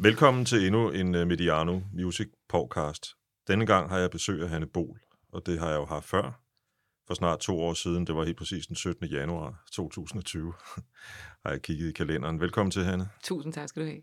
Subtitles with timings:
[0.00, 3.06] Velkommen til endnu en uh, Mediano Music podcast.
[3.48, 5.00] Denne gang har jeg besøg af Hanne Bol,
[5.32, 6.42] og det har jeg jo haft før.
[7.06, 9.06] For snart to år siden, det var helt præcis den 17.
[9.06, 10.52] januar 2020,
[11.44, 12.40] har jeg kigget i kalenderen.
[12.40, 13.08] Velkommen til, Hanne.
[13.22, 14.02] Tusind tak skal du have.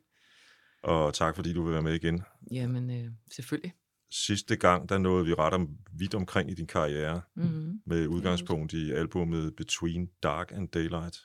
[0.84, 2.24] Og tak, fordi du vil være med igen.
[2.52, 3.74] Jamen, øh, selvfølgelig.
[4.12, 7.82] Sidste gang, der nåede vi ret om, vidt omkring i din karriere, Mm-hmm.
[7.86, 11.18] med udgangspunkt i albumet Between Dark and Daylight.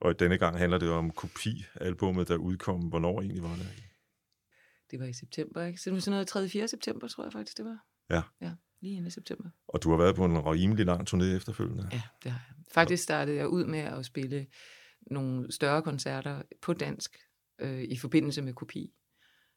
[0.00, 2.80] Og denne gang handler det om kopi-albummet, der udkom.
[2.80, 3.68] Hvornår egentlig var det?
[4.90, 5.80] Det var i september, ikke?
[5.80, 6.48] Så det var sådan noget 3.
[6.48, 6.68] 4.
[6.68, 7.86] september, tror jeg faktisk, det var.
[8.10, 8.22] Ja.
[8.40, 9.50] Ja, lige inden i september.
[9.68, 11.88] Og du har været på en rimelig lang turné efterfølgende.
[11.92, 12.56] Ja, det har jeg.
[12.72, 14.46] Faktisk startede jeg ud med at spille
[15.10, 17.18] nogle større koncerter på dansk
[17.58, 18.92] øh, i forbindelse med kopi.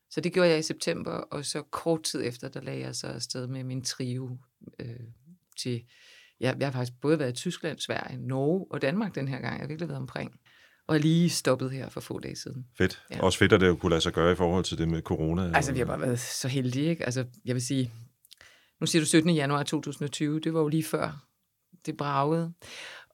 [0.09, 3.07] Så det gjorde jeg i september, og så kort tid efter, der lagde jeg så
[3.07, 4.37] afsted med min trio
[4.79, 4.99] øh,
[5.57, 5.85] til...
[6.41, 9.53] Ja, jeg har faktisk både været i Tyskland, Sverige, Norge og Danmark den her gang.
[9.53, 10.31] Jeg har virkelig været omkring.
[10.87, 12.65] Og lige stoppet her for få dage siden.
[12.77, 13.03] Fedt.
[13.11, 13.21] Ja.
[13.21, 15.51] Også fedt, at det jo kunne lade sig gøre i forhold til det med corona.
[15.55, 17.05] Altså, vi har bare været så heldige, ikke?
[17.05, 17.91] Altså, jeg vil sige,
[18.79, 19.29] nu siger du 17.
[19.29, 21.27] januar 2020, det var jo lige før
[21.85, 22.53] det bragede.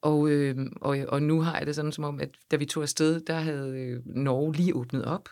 [0.02, 2.82] Og, øh, og, og nu har jeg det sådan som om, at da vi tog
[2.82, 5.28] afsted, der havde øh, Norge lige åbnet op,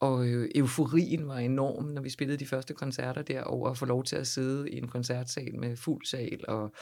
[0.00, 3.84] og øh, euforien var enorm, når vi spillede de første koncerter der, over at få
[3.84, 6.74] lov til at sidde i en koncertsal med fuld sal, og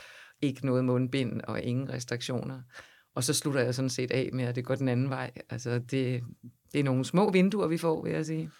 [0.46, 2.60] ikke noget mundbind, og ingen restriktioner.
[3.14, 5.30] Og så slutter jeg sådan set af med, at det går den anden vej.
[5.50, 6.22] Altså, det,
[6.72, 8.50] det er nogle små vinduer, vi får, vil jeg sige.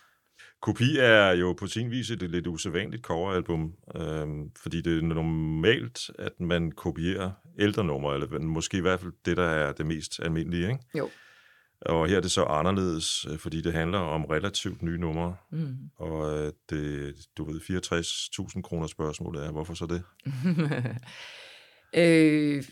[0.63, 6.11] Kopi er jo på sin vis et lidt usædvanligt coveralbum, øhm, fordi det er normalt,
[6.19, 10.21] at man kopierer ældre numre, eller måske i hvert fald det, der er det mest
[10.23, 10.69] almindelige.
[10.69, 10.79] Ikke?
[10.99, 11.11] Jo.
[11.81, 15.77] Og her er det så anderledes, øh, fordi det handler om relativt nye numre, Mm.
[15.97, 20.03] og øh, det, du ved, 64.000 kroner spørgsmålet er, hvorfor så det?
[21.97, 22.65] øh,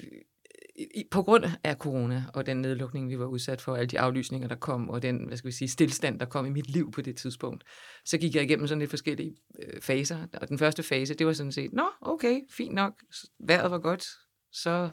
[0.95, 4.49] i- på grund af corona og den nedlukning, vi var udsat for, alle de aflysninger,
[4.49, 7.01] der kom, og den, hvad skal vi sige, stillstand, der kom i mit liv på
[7.03, 7.65] det tidspunkt,
[8.05, 10.27] så gik jeg igennem sådan lidt forskellige øh, faser.
[10.41, 12.95] Og den første fase, det var sådan set, nå, okay, fint nok,
[13.41, 14.05] vejret var godt,
[14.53, 14.91] så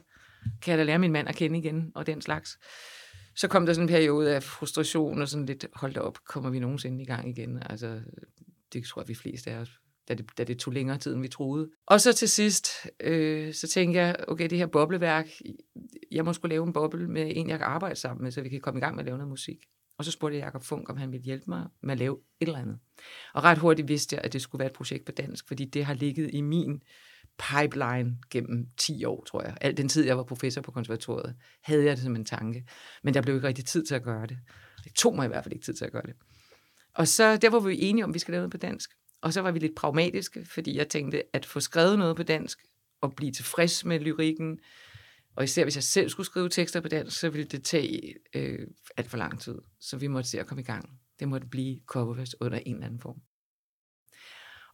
[0.61, 2.57] kan jeg da lære min mand at kende igen, og den slags.
[3.35, 6.49] Så kom der sådan en periode af frustration, og sådan lidt, hold da op, kommer
[6.49, 7.63] vi nogensinde i gang igen?
[7.69, 8.01] Altså,
[8.73, 9.69] det tror jeg, vi fleste af os
[10.09, 11.69] da det, da det tog længere tid, end vi troede.
[11.87, 15.27] Og så til sidst, øh, så tænkte jeg, okay, det her bobleværk,
[16.11, 18.49] jeg må skulle lave en boble med en, jeg kan arbejde sammen med, så vi
[18.49, 19.57] kan komme i gang med at lave noget musik.
[19.97, 22.47] Og så spurgte jeg Jacob Funk, om han ville hjælpe mig med at lave et
[22.47, 22.79] eller andet.
[23.33, 25.85] Og ret hurtigt vidste jeg, at det skulle være et projekt på dansk, fordi det
[25.85, 26.81] har ligget i min
[27.39, 29.57] pipeline gennem 10 år, tror jeg.
[29.61, 32.65] Al den tid, jeg var professor på konservatoriet, havde jeg det som en tanke.
[33.03, 34.37] Men der blev ikke rigtig tid til at gøre det.
[34.83, 36.13] Det tog mig i hvert fald ikke tid til at gøre det.
[36.95, 38.91] Og så der var vi enige om, at vi skal lave noget på dansk.
[39.21, 42.59] Og så var vi lidt pragmatiske, fordi jeg tænkte, at få skrevet noget på dansk,
[43.01, 44.59] og blive tilfreds med lyrikken,
[45.35, 48.67] og især hvis jeg selv skulle skrive tekster på dansk, så ville det tage øh,
[48.97, 49.55] alt for lang tid.
[49.79, 50.89] Så vi måtte se at komme i gang.
[51.19, 53.21] Det måtte blive coververs under en eller anden form.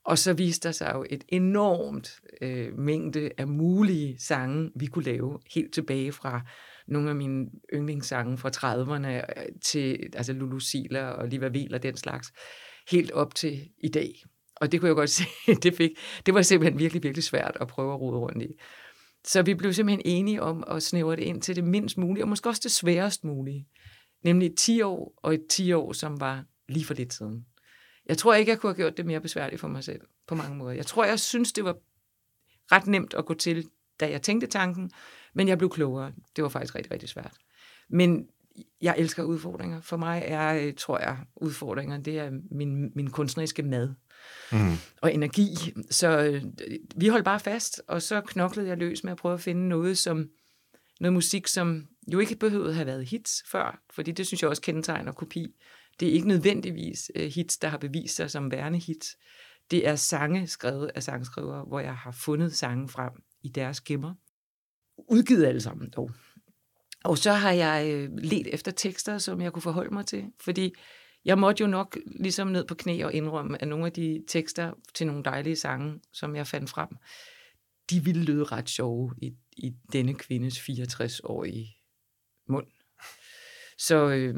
[0.05, 5.05] Og så viste der sig jo et enormt øh, mængde af mulige sange, vi kunne
[5.05, 6.41] lave helt tilbage fra
[6.87, 11.83] nogle af mine yndlingssange fra 30'erne øh, til altså Lulu Siler og Liva Vil og
[11.83, 12.31] den slags,
[12.91, 14.23] helt op til i dag.
[14.55, 15.23] Og det kunne jeg godt se,
[15.63, 15.91] det, fik,
[16.25, 18.47] det var simpelthen virkelig, virkelig svært at prøve at rode rundt i.
[19.25, 22.27] Så vi blev simpelthen enige om at snævre det ind til det mindst mulige, og
[22.27, 23.67] måske også det sværest mulige.
[24.23, 27.45] Nemlig et 10 år, og et 10 år, som var lige for lidt siden.
[28.05, 30.57] Jeg tror ikke, jeg kunne have gjort det mere besværligt for mig selv, på mange
[30.57, 30.73] måder.
[30.73, 31.75] Jeg tror, jeg synes, det var
[32.71, 34.91] ret nemt at gå til, da jeg tænkte tanken,
[35.33, 36.11] men jeg blev klogere.
[36.35, 37.33] Det var faktisk rigtig, rigtig svært.
[37.89, 38.27] Men
[38.81, 39.81] jeg elsker udfordringer.
[39.81, 43.93] For mig er, tror jeg, udfordringer, det er min, min kunstneriske mad
[44.51, 44.77] Mm.
[45.01, 45.55] og energi.
[45.91, 46.43] Så øh,
[46.95, 49.97] vi holdt bare fast, og så knoklede jeg løs med at prøve at finde noget,
[49.97, 50.29] som,
[50.99, 54.49] noget musik, som jo ikke behøvede at have været hits før, fordi det synes jeg
[54.49, 55.55] også kendetegner kopi.
[55.99, 59.17] Det er ikke nødvendigvis øh, hits, der har bevist sig som værende hits.
[59.71, 63.11] Det er sange skrevet af sangskrivere, hvor jeg har fundet sange frem
[63.43, 64.13] i deres gemmer.
[65.09, 66.11] Udgivet alle sammen dog.
[67.03, 70.73] Og så har jeg øh, let efter tekster, som jeg kunne forholde mig til, fordi
[71.25, 74.73] jeg måtte jo nok ligesom ned på knæ og indrømme, at nogle af de tekster
[74.93, 76.89] til nogle dejlige sange, som jeg fandt frem,
[77.89, 81.77] de ville lyde ret sjove i, i denne kvindes 64-årige
[82.47, 82.67] mund.
[83.77, 84.35] Så øh,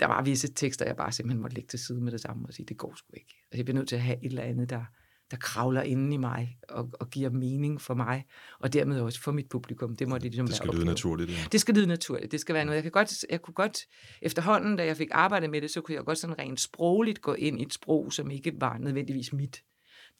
[0.00, 2.54] der var visse tekster, jeg bare simpelthen måtte lægge til side med det samme og
[2.54, 3.34] sige, det går sgu ikke.
[3.44, 4.84] Altså, jeg bliver nødt til at have et eller andet, der,
[5.30, 8.24] der kravler inden i mig og, og giver mening for mig,
[8.60, 9.96] og dermed også for mit publikum.
[9.96, 11.30] Det må det ligesom Det skal lyde naturligt.
[11.30, 11.36] Ja.
[11.52, 12.32] Det skal lyde naturligt.
[12.32, 12.76] Det skal være noget.
[12.76, 13.78] Jeg, kan godt, jeg kunne godt,
[14.22, 17.34] efterhånden, da jeg fik arbejdet med det, så kunne jeg godt sådan rent sprogligt gå
[17.34, 19.62] ind i et sprog, som ikke var nødvendigvis mit.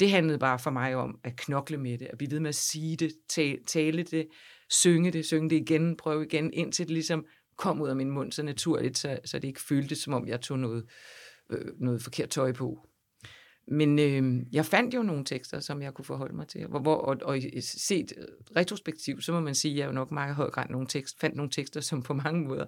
[0.01, 2.55] Det handlede bare for mig om at knokle med det, at blive ved med at
[2.55, 4.29] sige det, tale, tale det,
[4.71, 7.25] synge det, synge det igen, prøve igen, indtil det ligesom
[7.57, 10.41] kom ud af min mund så naturligt, så, så det ikke føltes, som om jeg
[10.41, 10.85] tog noget
[11.51, 12.89] øh, noget forkert tøj på.
[13.69, 16.67] Men øh, jeg fandt jo nogle tekster, som jeg kunne forholde mig til.
[16.67, 18.13] Hvor, hvor, og, og set
[18.57, 21.37] retrospektivt, så må man sige, at jeg jo nok meget høj grad nogle tekst, fandt
[21.37, 22.67] nogle tekster, som på mange måder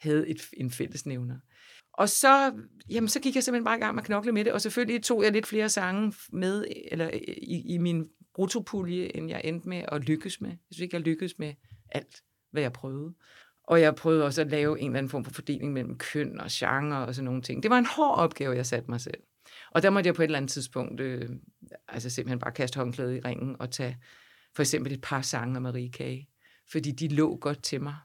[0.00, 1.36] havde et, en fællesnævner.
[1.92, 2.52] Og så,
[2.90, 5.02] jamen, så gik jeg simpelthen bare i gang med at knokle med det, og selvfølgelig
[5.02, 7.10] tog jeg lidt flere sange med eller
[7.42, 10.50] i, i min brutopulje, end jeg endte med at lykkes med.
[10.50, 11.54] Jeg synes ikke, jeg lykkedes med
[11.88, 13.14] alt, hvad jeg prøvede.
[13.64, 16.46] Og jeg prøvede også at lave en eller anden form for fordeling mellem køn og
[16.50, 17.62] genre og sådan nogle ting.
[17.62, 19.20] Det var en hård opgave, jeg satte mig selv.
[19.70, 21.28] Og der måtte jeg på et eller andet tidspunkt øh,
[21.88, 23.98] altså simpelthen bare kaste håndklædet i ringen og tage
[24.56, 26.28] for eksempel et par sange af Marie Kage.
[26.72, 27.96] Fordi de lå godt til mig.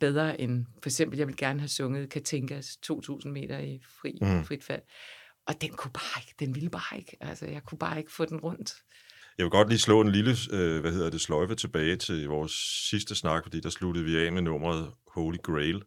[0.00, 4.44] Bedre end, for eksempel, jeg vil gerne have sunget Katinkas 2000 meter i fri, mm.
[4.44, 4.82] frit fald.
[5.46, 7.16] Og den kunne bare ikke, den ville bare ikke.
[7.20, 8.74] Altså, jeg kunne bare ikke få den rundt.
[9.38, 12.52] Jeg vil godt lige slå en lille, øh, hvad hedder det, sløjfe tilbage til vores
[12.90, 15.82] sidste snak, fordi der sluttede vi af med nummeret Holy Grail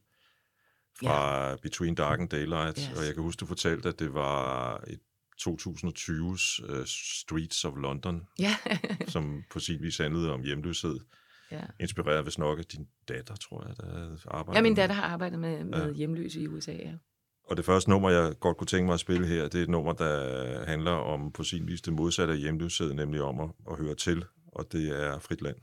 [0.99, 1.55] fra ja.
[1.55, 2.97] Between Dark and Daylight, yes.
[2.97, 4.99] og jeg kan huske, du fortalte, at det var et
[5.41, 8.55] 2020's uh, Streets of London, ja.
[9.07, 10.99] som på sin vis handlede om hjemløshed.
[11.51, 11.61] Ja.
[11.79, 15.39] Inspireret hvis nok af din datter, tror jeg, der arbejder Ja, min datter har arbejdet
[15.39, 15.93] med, med ja.
[15.93, 16.93] hjemløse i USA, ja.
[17.43, 19.69] Og det første nummer, jeg godt kunne tænke mig at spille her, det er et
[19.69, 23.77] nummer, der handler om på sin vis det modsatte af hjemløshed, nemlig om at, at
[23.77, 25.57] høre til, og det er Frit Land.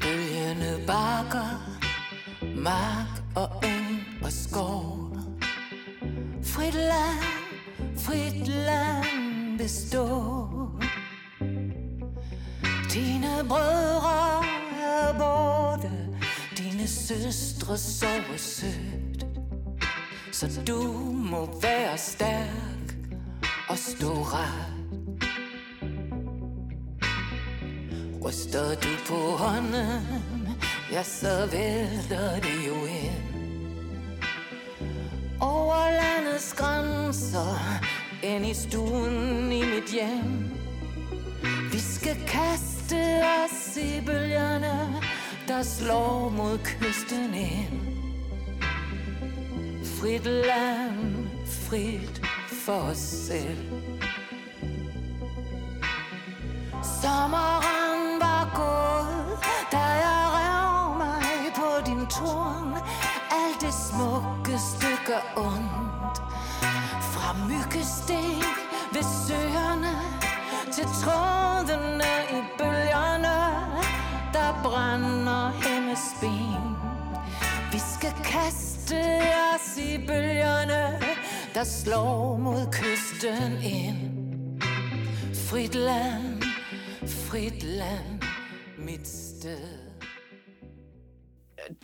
[0.00, 1.73] Bølgende bakker
[2.64, 5.16] mark og eng og skov.
[6.42, 7.24] Frit land,
[7.96, 10.70] frit land består.
[12.92, 14.44] Dine brødre
[14.82, 15.90] er borte,
[16.58, 19.26] dine søstre sover sødt.
[20.32, 20.82] Så du
[21.12, 22.96] må være stærk
[23.68, 24.70] og stå ret.
[28.24, 30.43] Ryster du på hånden
[30.94, 33.34] ja, så vælter det jo ind.
[35.40, 37.80] Over landets grænser,
[38.22, 40.50] ind i stuen i mit hjem.
[41.72, 45.02] Vi skal kaste os i bølgerne,
[45.48, 47.80] der slår mod kysten ind.
[49.84, 52.22] Frit land, frit
[52.64, 53.70] for os selv.
[57.02, 59.38] Sommeren var gået,
[59.72, 60.24] da jeg
[62.18, 62.74] torn
[63.30, 66.16] Alt det smukkeste gør ondt.
[67.14, 68.44] Fra myggestik
[68.92, 69.94] ved søerne
[70.72, 73.36] Til trådene i bølgerne
[74.32, 76.76] Der brænder hendes ben.
[77.72, 79.00] Vi skal kaste
[79.54, 81.00] os i bølgerne
[81.54, 84.10] Der slår mod kysten ind.
[85.48, 86.42] Frit land,
[87.06, 88.22] frit land,
[88.78, 89.83] mit sted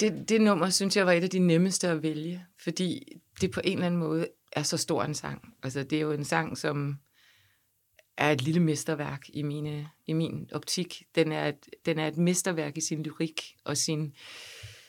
[0.00, 3.02] det, det nummer, synes jeg, var et af de nemmeste at vælge, fordi
[3.40, 5.54] det på en eller anden måde er så stor en sang.
[5.62, 6.98] Altså, det er jo en sang, som
[8.16, 11.02] er et lille mesterværk i, mine, i min optik.
[11.14, 14.14] Den er, et, den er et mesterværk i sin lyrik og sin,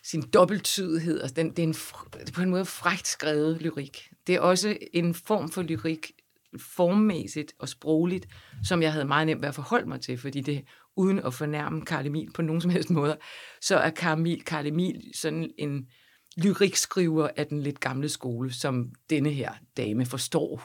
[0.04, 1.22] sin dobbelttydighed.
[1.22, 1.74] Altså, den, det, er en,
[2.14, 4.10] det er på en måde frægt skrevet lyrik.
[4.28, 6.12] Det er også en form for lyrik,
[6.60, 8.28] formmæssigt og sprogligt,
[8.64, 11.82] som jeg havde meget nemt ved at forholde mig til, fordi det uden at fornærme
[11.82, 13.18] Karl Emil på nogen som helst måde,
[13.62, 15.88] så er Karl Emil, Karl Emil sådan en
[16.38, 20.58] lyrikskriver af den lidt gamle skole, som denne her dame forstår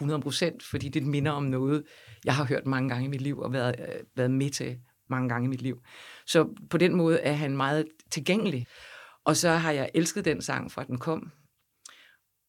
[0.63, 1.85] 100%, fordi det minder om noget,
[2.25, 4.79] jeg har hørt mange gange i mit liv og været, øh, været med til
[5.11, 5.83] mange gange i mit liv.
[6.27, 8.67] Så på den måde er han meget tilgængelig.
[9.25, 11.33] Og så har jeg elsket den sang fra den kom.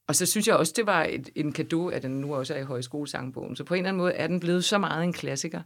[0.08, 2.60] Og så synes jeg også, det var et, en gave, at den nu også er
[2.60, 3.56] i højskolesangbogen.
[3.56, 5.62] Så på en eller anden måde er den blevet så meget en klassiker,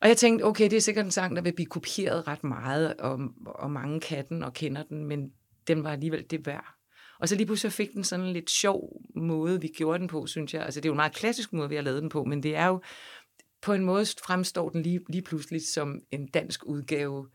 [0.00, 2.94] og jeg tænkte, okay, det er sikkert en sang, der vil blive kopieret ret meget,
[2.96, 5.32] og, og mange kan den og kender den, men
[5.66, 6.74] den var alligevel det værd.
[7.20, 10.26] Og så lige pludselig fik den sådan en lidt sjov måde, vi gjorde den på,
[10.26, 10.62] synes jeg.
[10.62, 12.56] Altså, det er jo en meget klassisk måde, vi har lavet den på, men det
[12.56, 12.82] er jo,
[13.62, 17.28] på en måde fremstår den lige, lige pludselig som en dansk udgave,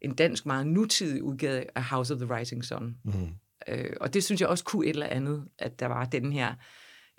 [0.00, 2.96] en dansk meget nutidig udgave af House of the Rising Sun.
[3.04, 3.28] Mm.
[3.68, 6.54] Øh, og det synes jeg også kunne et eller andet, at der var den her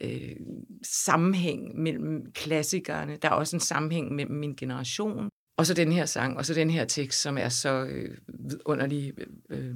[0.02, 0.36] øh,
[0.84, 3.18] sammenhæng mellem klassikerne.
[3.22, 5.30] Der er også en sammenhæng mellem min generation.
[5.58, 8.18] Og så den her sang, og så den her tekst, som er så øh,
[8.66, 9.14] underlig
[9.50, 9.76] øh,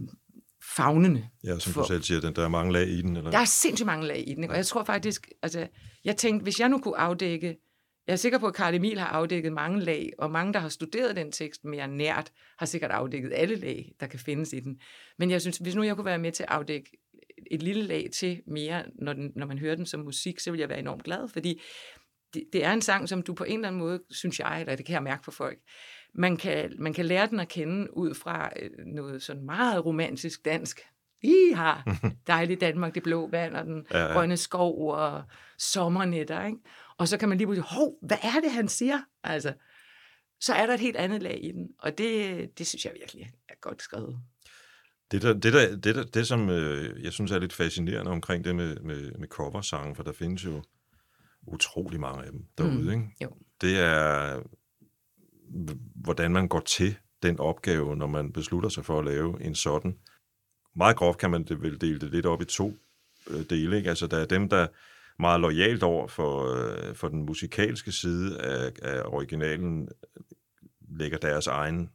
[0.75, 1.30] fagnende.
[1.44, 3.18] Ja, som for, du selv siger, den, der er mange lag i den.
[3.18, 3.32] Eller?
[3.32, 4.50] Der er sindssygt mange lag i den.
[4.50, 5.68] Og jeg tror faktisk, altså,
[6.06, 7.58] jeg tænkte, hvis jeg nu kunne afdække,
[8.08, 10.70] jeg er sikker på, at Karl Emil har afdækket mange lag, og mange, der har
[10.70, 14.80] studeret den tekst mere nært, har sikkert afdækket alle lag, der kan findes i den.
[15.20, 17.03] Men jeg synes, hvis nu jeg kunne være med til at afdække
[17.52, 20.60] et lille lag til mere, når, den, når man hører den som musik, så vil
[20.60, 21.62] jeg være enormt glad, fordi
[22.34, 24.75] det, det er en sang, som du på en eller anden måde, synes jeg, eller
[24.75, 25.58] det kan jeg mærke på folk,
[26.13, 30.46] man kan, man kan lære den at kende ud fra øh, noget sådan meget romantisk
[30.46, 30.82] dansk,
[31.24, 31.74] Iha,
[32.28, 34.10] dejligt Danmark, det blå vand og den Ja, ja, ja.
[34.10, 34.13] ja.
[34.13, 35.24] grønne skov og
[35.58, 36.58] sommernetter, ikke?
[36.98, 39.00] Og så kan man lige pludselig, hov, hvad er det, han siger?
[39.24, 39.54] Altså,
[40.40, 43.32] så er der et helt andet lag i den, og det, det synes jeg virkelig
[43.50, 44.20] er godt skrevet.
[45.12, 48.46] Det, der, det, der, det, der, det som øh, jeg synes er lidt fascinerende omkring
[48.46, 50.64] det med, med, med coversange, for der findes jo
[51.48, 53.16] utrolig mange af dem derude, Mm, ikke?
[53.24, 53.30] jo.
[53.62, 54.42] det er,
[55.96, 59.98] hvordan man går til den opgave, når man beslutter sig for at lave en sådan.
[60.76, 62.74] Meget groft kan man det vel dele det lidt op i to
[63.30, 63.78] øh, dele.
[63.78, 63.90] Ikke?
[63.90, 64.68] Altså, der er dem, der
[65.20, 69.90] meget lojalt over for, øh, for den musikalske side af, af originalen,
[70.90, 71.90] lægger deres egen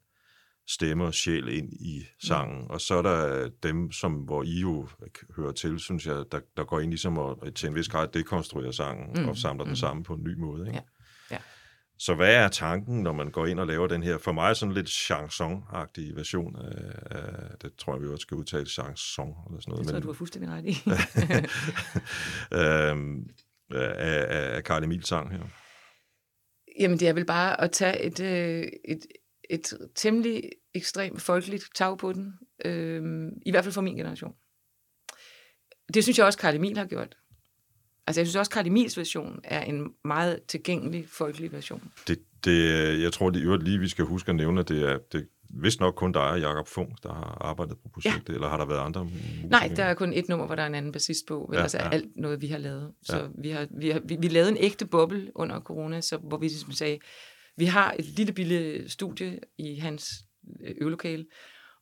[0.69, 2.71] stemme og sjæl ind i sangen.
[2.71, 4.89] Og så er der dem, som, hvor I jo
[5.37, 8.71] hører til, synes jeg, der, der går ind ligesom og til en vis grad dekonstruerer
[8.71, 9.23] sangen mm.
[9.23, 9.77] Mm, og samler den mm.
[9.77, 10.67] sammen på en ny måde.
[10.67, 10.79] Ikke?
[10.79, 10.83] Ja,
[11.31, 11.39] ja.
[11.99, 14.75] Så hvad er tanken, når man går ind og laver den her, for mig sådan
[14.75, 19.71] lidt chanson-agtig version af, af det tror jeg, vi også skal udtale chanson eller sådan
[19.71, 19.79] noget.
[19.79, 20.75] Det tror jeg, du har fuldstændig ret i.
[22.61, 23.29] øhm,
[23.71, 25.43] af, af, af Karl Emils sang her.
[26.81, 29.07] Jamen, det er vel bare at tage et, øh, et,
[29.51, 30.43] et temmelig
[30.75, 32.33] ekstremt folkeligt tag på den.
[32.65, 34.33] Øh, I hvert fald for min generation.
[35.95, 37.17] Det synes jeg også, Karl Emil har gjort.
[38.07, 41.93] Altså, jeg synes også, Karl Emils version er en meget tilgængelig folkelig version.
[42.09, 44.99] Det, det, jeg tror det, øvrigt lige, vi skal huske at nævne, at det er
[45.13, 48.35] det, vist nok kun dig og Jacob Funk, der har arbejdet på projektet, ja.
[48.35, 49.49] eller har der været andre musikere?
[49.49, 51.51] Nej, der er kun et nummer, hvor der er en anden bassist på.
[51.53, 51.89] Ja, Ja, altså ja.
[51.91, 52.93] alt noget, vi har lavet.
[53.03, 53.27] Så Ja.
[53.43, 56.47] vi, har, vi, har, vi, vi lavede en ægte boble under corona, så, hvor vi
[56.47, 56.99] ligesom sagde,
[57.57, 60.11] vi har et lille bille studie i hans
[60.65, 61.27] Øh, øvelokale,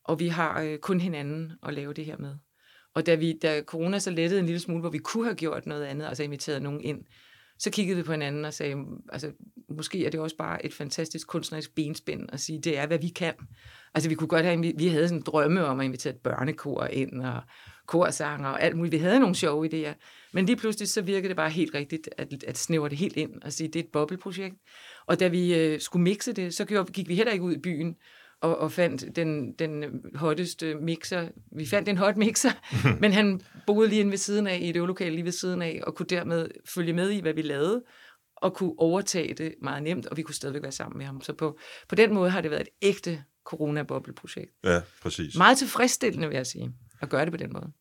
[0.04, 2.34] og vi har øh, kun hinanden at lave det her med.
[2.94, 5.66] Og da, vi, da corona så lettede en lille smule, hvor vi kunne have gjort
[5.66, 7.04] noget andet, altså inviteret nogen ind,
[7.58, 8.76] så kiggede vi på hinanden og sagde,
[9.12, 9.32] altså
[9.68, 13.08] måske er det også bare et fantastisk kunstnerisk benspænd at sige, det er, hvad vi
[13.08, 13.34] kan.
[13.94, 16.84] Altså vi kunne godt have, vi, havde sådan en drømme om at invitere et børnekor
[16.84, 17.42] ind, og
[17.86, 18.92] korsanger og alt muligt.
[18.92, 19.94] Vi havde nogle sjove idéer,
[20.32, 23.42] men lige pludselig så virkede det bare helt rigtigt at, at snævre det helt ind
[23.42, 24.56] og sige, det er et bobleprojekt.
[25.06, 27.96] Og da vi øh, skulle mixe det, så gik vi heller ikke ud i byen
[28.40, 31.28] og, og fandt den, den hotteste mixer.
[31.56, 32.50] Vi fandt en hot mixer,
[33.02, 35.80] men han boede lige inde ved siden af, i et øvelokale lige ved siden af,
[35.86, 37.82] og kunne dermed følge med i, hvad vi lavede,
[38.36, 41.20] og kunne overtage det meget nemt, og vi kunne stadigvæk være sammen med ham.
[41.20, 44.52] Så på, på den måde har det været et ægte corona-bobleprojekt.
[44.64, 45.36] Ja, præcis.
[45.36, 47.72] Meget tilfredsstillende, vil jeg sige, at gøre det på den måde.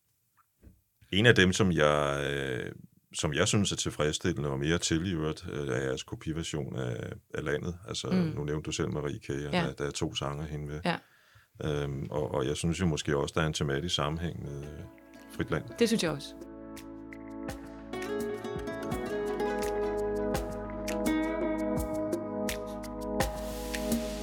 [1.12, 2.72] En af dem, som jeg, øh,
[3.16, 7.12] som jeg synes er tilfredsstillende og mere til i øvrigt, øh, er jeres kopiversion af,
[7.34, 7.78] af landet.
[7.88, 8.16] Altså, mm.
[8.16, 9.62] Nu nævnte du selv Marie K., og ja.
[9.62, 10.80] Der, der er to sanger hende med.
[10.84, 10.96] Ja.
[11.64, 14.78] Øhm, og, og jeg synes jo måske også, der er en tematisk sammenhæng med øh,
[15.36, 15.64] Fritland.
[15.78, 16.34] Det synes jeg også.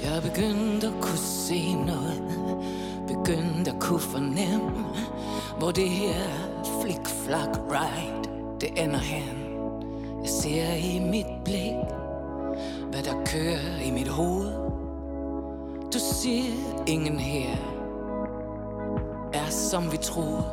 [0.04, 2.22] Jeg begyndte at kunne se noget
[3.08, 4.86] Begyndte at kunne fornemme
[5.60, 6.24] Hvor det her
[6.82, 8.33] flik-flak ride
[8.64, 9.24] det ender hen
[10.22, 11.74] Jeg ser i mit blik
[12.92, 14.52] Hvad der kører i mit hoved.
[15.94, 16.44] Du siger
[16.88, 17.56] ingen her
[19.34, 20.46] Er som vi troede.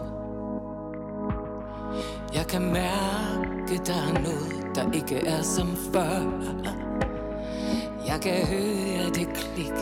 [2.34, 6.42] Jeg kan mærke der er noget Der ikke er som før.
[8.06, 9.74] Jeg kan høre det klik.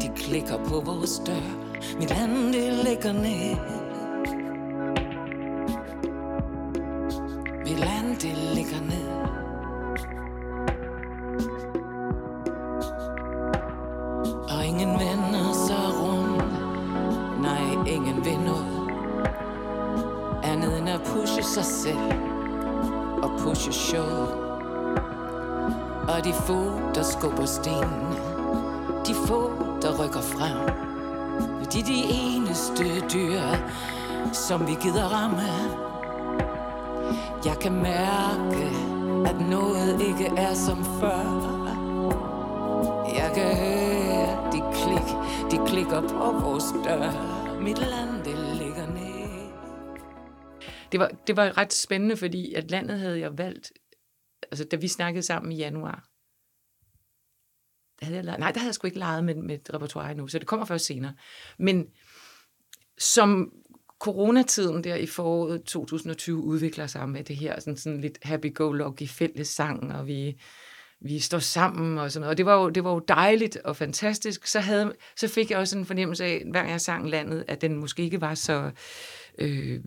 [0.00, 1.68] De klikker på vores dør.
[2.00, 3.87] Mit andet ligger ned.
[8.22, 9.08] Det ligger ned.
[14.48, 16.44] Og ingen vender sig rundt.
[17.42, 18.90] Nej, ingen vil noget.
[20.44, 22.12] Andet end at pushe sig selv
[23.22, 24.34] Og pushe showet.
[26.08, 28.16] Og de få, der skubber stenene.
[29.06, 29.50] De få,
[29.82, 30.76] der rykker frem.
[31.72, 33.40] De er de eneste dyr
[34.32, 35.87] Som vi gider ramme
[37.48, 38.64] jeg kan mærke
[39.30, 41.24] At noget ikke er som før.
[43.20, 45.08] Jeg kan høre de klik
[45.50, 47.10] De klikker på vores dør.
[47.60, 49.18] Mit land, det ligger ned.
[50.92, 53.72] Det var, det var ret spændende, fordi at landet havde jeg valgt,
[54.42, 56.08] altså da vi snakkede sammen i januar,
[58.00, 60.10] der havde jeg leget, nej, der havde jeg sgu ikke leget med, med et repertoire
[60.10, 61.14] endnu, så det kommer først senere.
[61.58, 61.86] Men
[62.98, 63.52] som
[64.00, 69.92] coronatiden der i foråret 2020 udvikler sig med det her sådan, sådan lidt happy-go-lucky fællessang,
[69.92, 70.40] og vi,
[71.00, 72.30] vi står sammen og sådan noget.
[72.30, 74.46] Og det var jo, det var jo dejligt og fantastisk.
[74.46, 77.60] Så, havde, så fik jeg også en fornemmelse af, hver gang jeg sang landet, at
[77.60, 78.70] den måske ikke var så...
[79.38, 79.80] Øh,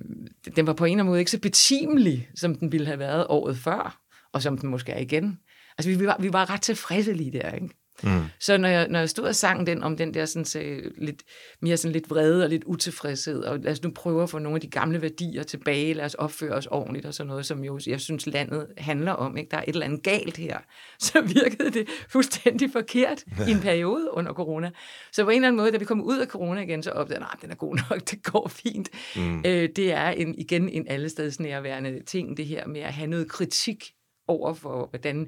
[0.55, 3.25] den var på en eller anden måde ikke så betimelig, som den ville have været
[3.29, 4.01] året før,
[4.33, 5.39] og som den måske er igen.
[5.77, 7.69] Altså, vi, vi, var, vi var ret tilfredse lige der, ikke?
[8.03, 8.23] Mm.
[8.39, 11.23] Så når jeg, når jeg stod og sang den om den der sådan, så, lidt,
[11.61, 14.55] mere sådan lidt vrede og lidt utilfredshed, og lad os nu prøve at få nogle
[14.55, 17.79] af de gamle værdier tilbage, lad os opføre os ordentligt og sådan noget, som jo,
[17.87, 19.37] jeg synes, landet handler om.
[19.37, 19.51] Ikke?
[19.51, 20.57] Der er et eller andet galt her.
[20.99, 24.71] Så virkede det fuldstændig forkert i en periode under corona.
[25.11, 27.23] Så på en eller anden måde, da vi kom ud af corona igen, så opdagede
[27.23, 28.89] jeg, at den er god nok, det går fint.
[29.15, 29.43] Mm.
[29.45, 33.93] Øh, det er en, igen en allestedsnærværende ting, det her med at have noget kritik
[34.27, 35.27] over for, hvordan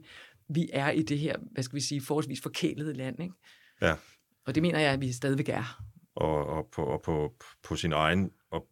[0.49, 3.21] vi er i det her, hvad skal vi sige, forholdsvis forkælede land.
[3.21, 3.33] Ikke?
[3.81, 3.95] Ja.
[4.45, 5.83] Og det mener jeg, at vi stadigvæk er.
[6.15, 7.33] Og, og, på, og på,
[7.63, 8.67] på sin egen og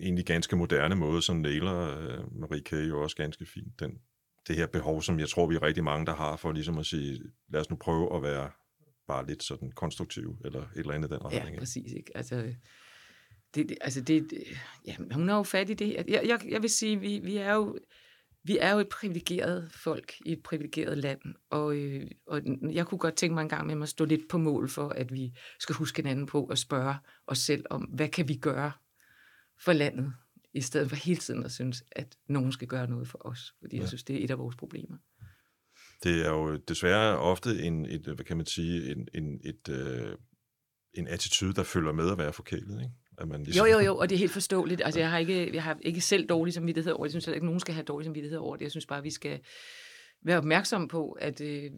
[0.00, 2.72] egentlig ganske moderne måde, som nailer uh, Marie K.
[2.72, 3.98] jo også ganske fint, den,
[4.48, 6.86] det her behov, som jeg tror, vi er rigtig mange, der har for ligesom at
[6.86, 8.50] sige, lad os nu prøve at være
[9.08, 11.54] bare lidt sådan konstruktiv, eller et eller andet den retning.
[11.54, 11.92] Ja, præcis.
[11.92, 12.16] Ikke?
[12.16, 12.54] Altså,
[13.54, 14.44] det, det, altså det, det,
[14.86, 15.94] ja, hun har jo fat i det.
[15.94, 17.78] Jeg, jeg, jeg vil sige, vi, vi er jo
[18.44, 21.20] vi er jo et privilegeret folk i et privilegeret land,
[21.50, 24.38] og, øh, og jeg kunne godt tænke mig en gang med at stå lidt på
[24.38, 26.94] mål for, at vi skal huske hinanden på at spørge
[27.26, 28.72] os selv om, hvad kan vi gøre
[29.64, 30.12] for landet,
[30.54, 33.76] i stedet for hele tiden at synes, at nogen skal gøre noget for os, fordi
[33.76, 33.80] ja.
[33.80, 34.96] jeg synes, det er et af vores problemer.
[36.02, 40.16] Det er jo desværre ofte en, et, hvad kan man sige, en, en, et, øh,
[40.94, 42.94] en attitude, der følger med at være forkælet, ikke?
[43.22, 43.66] At man ligesom...
[43.66, 44.82] Jo, jo, jo, og det er helt forståeligt.
[44.84, 47.14] Altså, jeg har ikke, jeg har ikke selv dårlig samvittighed over det.
[47.14, 48.62] Jeg synes at ikke, nogen skal have dårlig samvittighed over det.
[48.62, 49.40] Jeg synes bare, vi skal
[50.24, 51.40] være opmærksomme på, at...
[51.40, 51.70] Øh,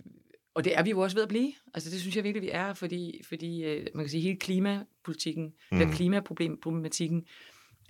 [0.54, 1.52] og det er vi jo også ved at blive.
[1.74, 5.52] Altså, det synes jeg virkelig, vi er, fordi, fordi øh, man kan sige, hele klimapolitikken,
[5.72, 5.78] mm.
[5.78, 7.24] den klimaproblematikken,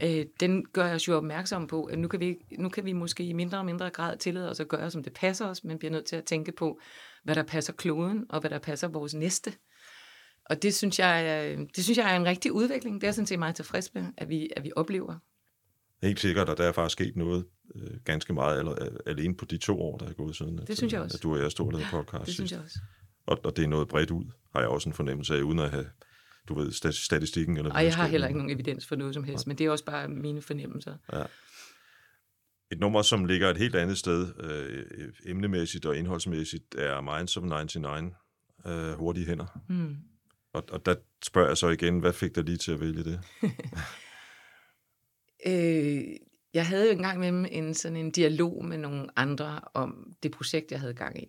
[0.03, 3.25] øh, den gør os jo opmærksom på, at nu kan, vi, nu kan vi måske
[3.25, 5.93] i mindre og mindre grad tillade os at gøre, som det passer os, men bliver
[5.93, 6.81] nødt til at tænke på,
[7.25, 9.53] hvad der passer kloden, og hvad der passer vores næste.
[10.51, 12.95] Og det synes, jeg, det synes jeg er en rigtig udvikling.
[12.95, 15.19] Det er jeg sådan set meget tilfreds med, at vi, at vi oplever.
[16.03, 19.45] Helt sikkert, og der er faktisk sket noget øh, ganske meget eller, øh, alene på
[19.45, 20.59] de to år, der er gået siden.
[20.59, 21.17] Det at, synes jeg også.
[21.17, 22.79] At du og jeg stod og lavede podcast Det synes jeg også.
[23.27, 25.71] Og, og det er noget bredt ud, har jeg også en fornemmelse af, uden at
[25.71, 25.87] have
[26.49, 27.57] du ved, statistikken.
[27.57, 29.49] Eller og jeg har heller ikke nogen evidens for noget som helst, ja.
[29.49, 30.97] men det er også bare mine fornemmelser.
[31.13, 31.23] Ja.
[32.71, 37.43] Et nummer, som ligger et helt andet sted, øh, emnemæssigt og indholdsmæssigt, er Minds of
[37.43, 38.15] 99,
[38.67, 39.61] øh, Hurtige Hænder.
[39.69, 39.97] Mm.
[40.55, 43.21] Og, og der spørger jeg så igen, hvad fik dig lige til at vælge det?
[45.47, 46.05] øh,
[46.55, 50.71] jeg havde jo engang med en sådan en dialog med nogle andre om det projekt,
[50.71, 51.27] jeg havde gang i.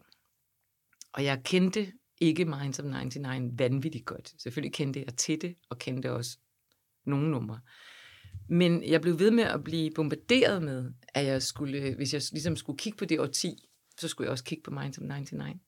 [1.13, 4.33] Og jeg kendte ikke Minds of 99 vanvittigt godt.
[4.41, 6.37] Selvfølgelig kendte jeg til det, og kendte også
[7.05, 7.59] nogle numre.
[8.49, 12.55] Men jeg blev ved med at blive bombarderet med, at jeg skulle, hvis jeg ligesom
[12.55, 15.61] skulle kigge på det årti, så skulle jeg også kigge på Minds of 99.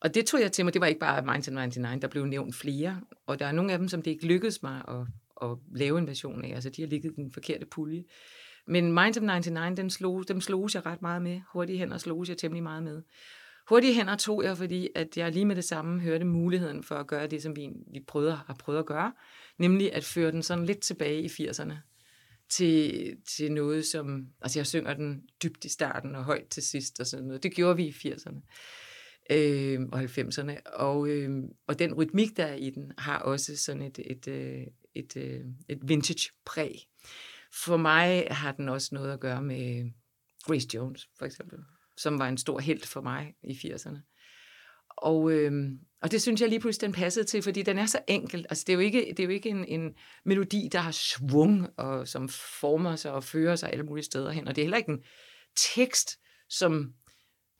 [0.00, 0.74] Og det tog jeg til mig.
[0.74, 3.00] Det var ikke bare Minds of 99, der blev nævnt flere.
[3.26, 5.06] Og der er nogle af dem, som det ikke lykkedes mig at,
[5.42, 6.54] at lave en version af.
[6.54, 8.04] Altså, de har ligget i den forkerte pulje.
[8.66, 11.40] Men Minds of 99, den slog, dem slog jeg ret meget med.
[11.52, 13.02] Hurtige hænder slog jeg temmelig meget med.
[13.68, 17.06] Hurtige hænder tog jeg, fordi at jeg lige med det samme hørte muligheden for at
[17.06, 19.12] gøre det, som vi, vi prøvede, har prøvet at gøre.
[19.58, 21.74] Nemlig at føre den sådan lidt tilbage i 80'erne
[22.48, 24.26] til, til noget, som...
[24.40, 27.42] Altså, jeg synger den dybt i starten og højt til sidst og sådan noget.
[27.42, 28.40] Det gjorde vi i 80'erne
[29.30, 30.72] øh, og 90'erne.
[30.74, 31.30] Og, øh,
[31.66, 35.24] og den rytmik, der er i den, har også sådan et, et, øh, et, øh,
[35.24, 36.88] et, et vintage-præg.
[37.64, 39.90] For mig har den også noget at gøre med
[40.44, 41.58] Grace Jones, for eksempel,
[41.96, 43.98] som var en stor held for mig i 80'erne.
[44.96, 45.52] Og, øh,
[46.02, 48.46] og det synes jeg lige pludselig, den passede til, fordi den er så enkel.
[48.50, 51.68] Altså, det er jo ikke, det er jo ikke en, en melodi, der har svung,
[51.76, 52.28] og som
[52.60, 54.48] former sig og fører sig alle mulige steder hen.
[54.48, 55.04] Og det er heller ikke en
[55.74, 56.94] tekst, som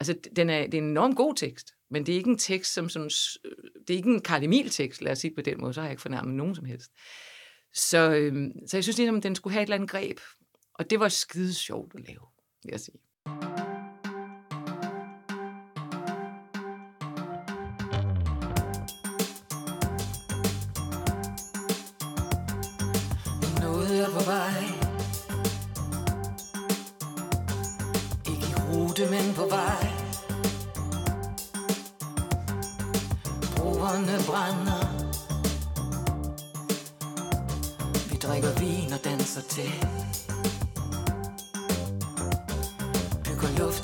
[0.01, 2.73] Altså, den er, det er en enormt god tekst, men det er ikke en tekst
[2.73, 3.11] som sådan,
[3.45, 3.51] øh,
[3.89, 5.93] det er ikke en kardemil tekst, lad os sige på den måde, så har jeg
[5.93, 6.91] ikke fornærmet nogen som helst.
[7.75, 10.19] Så, øh, så jeg synes ligesom, den skulle have et eller andet greb,
[10.75, 12.27] og det var skide sjovt at lave,
[12.65, 12.99] vil jeg sige.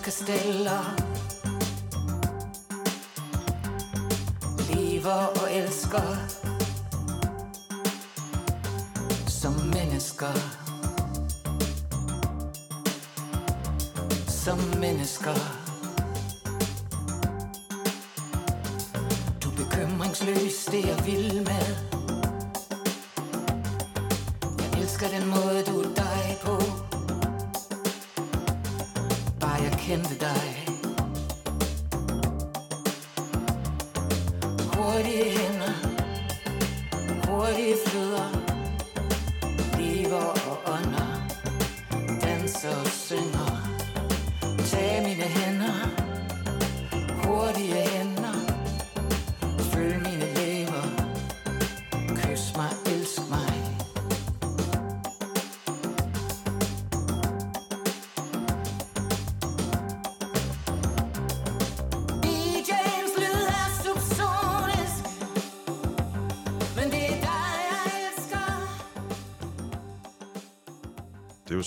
[0.05, 0.95] Kasteller
[4.69, 6.17] Lever og elsker
[9.27, 10.37] Som mennesker.
[14.29, 15.41] Som mennesker.
[19.57, 21.40] Bekymringsløs, det jeg vil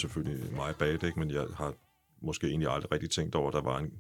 [0.04, 1.20] selvfølgelig mig bag ikke?
[1.20, 1.74] men jeg har
[2.22, 3.92] måske egentlig aldrig rigtig tænkt over, at der var en,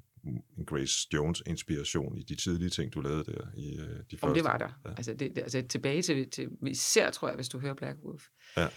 [0.57, 4.23] en Grace Jones-inspiration i de tidlige ting, du lavede der i øh, de første.
[4.23, 4.79] Om det var der.
[4.85, 4.89] Ja.
[4.89, 8.23] Altså, det, det, altså tilbage til, til, især tror jeg, hvis du hører Black Wolf,
[8.57, 8.67] Ja.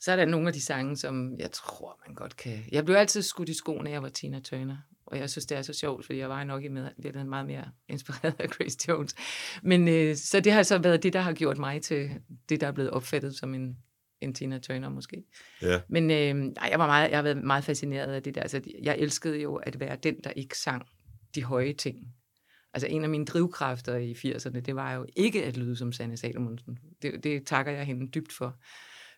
[0.00, 2.64] så er der nogle af de sange, som jeg tror, man godt kan...
[2.72, 4.76] Jeg blev altid skudt i skoene, når jeg var Tina Turner.
[5.06, 7.46] Og jeg synes, det er så sjovt, fordi jeg var nok i med, virkeligheden meget
[7.46, 9.14] mere inspireret af Grace Jones.
[9.62, 12.10] Men øh, så det har så været det, der har gjort mig til
[12.48, 13.76] det, der er blevet opfattet som en,
[14.20, 15.24] en Tina Turner måske.
[15.62, 18.42] Ja, Men øh, nej, jeg, var meget, jeg har været meget fascineret af det der.
[18.42, 20.86] Altså, jeg elskede jo at være den, der ikke sang
[21.34, 21.96] de høje ting.
[22.74, 26.16] Altså en af mine drivkræfter i 80'erne, det var jo ikke at lyde som Sanne
[26.16, 26.78] Salomonsen.
[27.02, 28.58] Det, det takker jeg hende dybt for.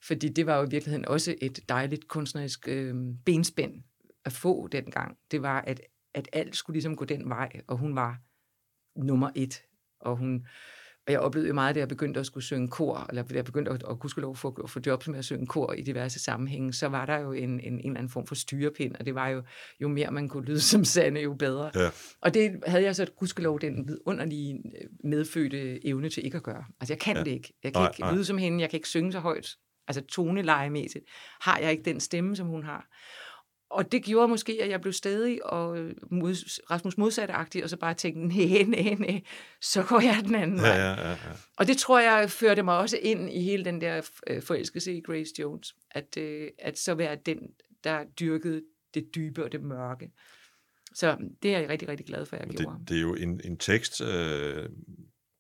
[0.03, 2.95] Fordi det var jo i virkeligheden også et dejligt kunstnerisk øh,
[3.27, 3.83] benspænd
[4.25, 5.19] at få dengang.
[5.31, 5.81] Det var, at,
[6.15, 8.19] at alt skulle ligesom gå den vej, og hun var
[8.97, 9.63] nummer et.
[10.01, 10.47] Og hun,
[11.07, 13.45] og jeg oplevede jo meget, da jeg begyndte at skulle synge kor, eller da jeg
[13.45, 16.19] begyndte at, at kunne lov få, at få jobs med at synge kor i diverse
[16.21, 19.15] sammenhænge, så var der jo en, en, en eller anden form for styrepind, og det
[19.15, 19.43] var jo,
[19.81, 21.71] jo mere man kunne lyde som Sanne, jo bedre.
[21.75, 26.43] ja, Og det havde jeg så gudskelov den vidunderlige øh, medfødte evne til ikke at
[26.43, 26.65] gøre.
[26.81, 27.25] Altså jeg kan Ja.
[27.25, 27.55] det ikke.
[27.65, 28.15] Jeg kan Nej, ikke nej.
[28.15, 29.49] lyde som hende, jeg kan ikke synge så højt.
[29.89, 31.05] Altså tonelegemæssigt
[31.41, 32.87] har jeg ikke den stemme, som hun har.
[33.73, 37.77] Og det gjorde måske, at jeg blev stedig og øh, mod, Rasmus modsatteagtig, og så
[37.77, 39.23] bare tænkte, nej, nej, nej,
[39.61, 40.77] så går jeg den anden ja, vej.
[40.77, 41.17] ja, ja, ja.
[41.57, 45.01] Og det tror jeg førte mig også ind i hele den der øh, forelskelse i
[45.01, 45.75] Grace Jones.
[45.91, 47.39] At, øh, at så være den,
[47.85, 48.63] der dyrkede
[48.95, 50.11] det dybe og det mørke.
[50.95, 52.79] Så det er jeg rigtig, rigtig glad for, at jeg Men gjorde.
[52.79, 54.69] det, det er jo en, en tekst, øh,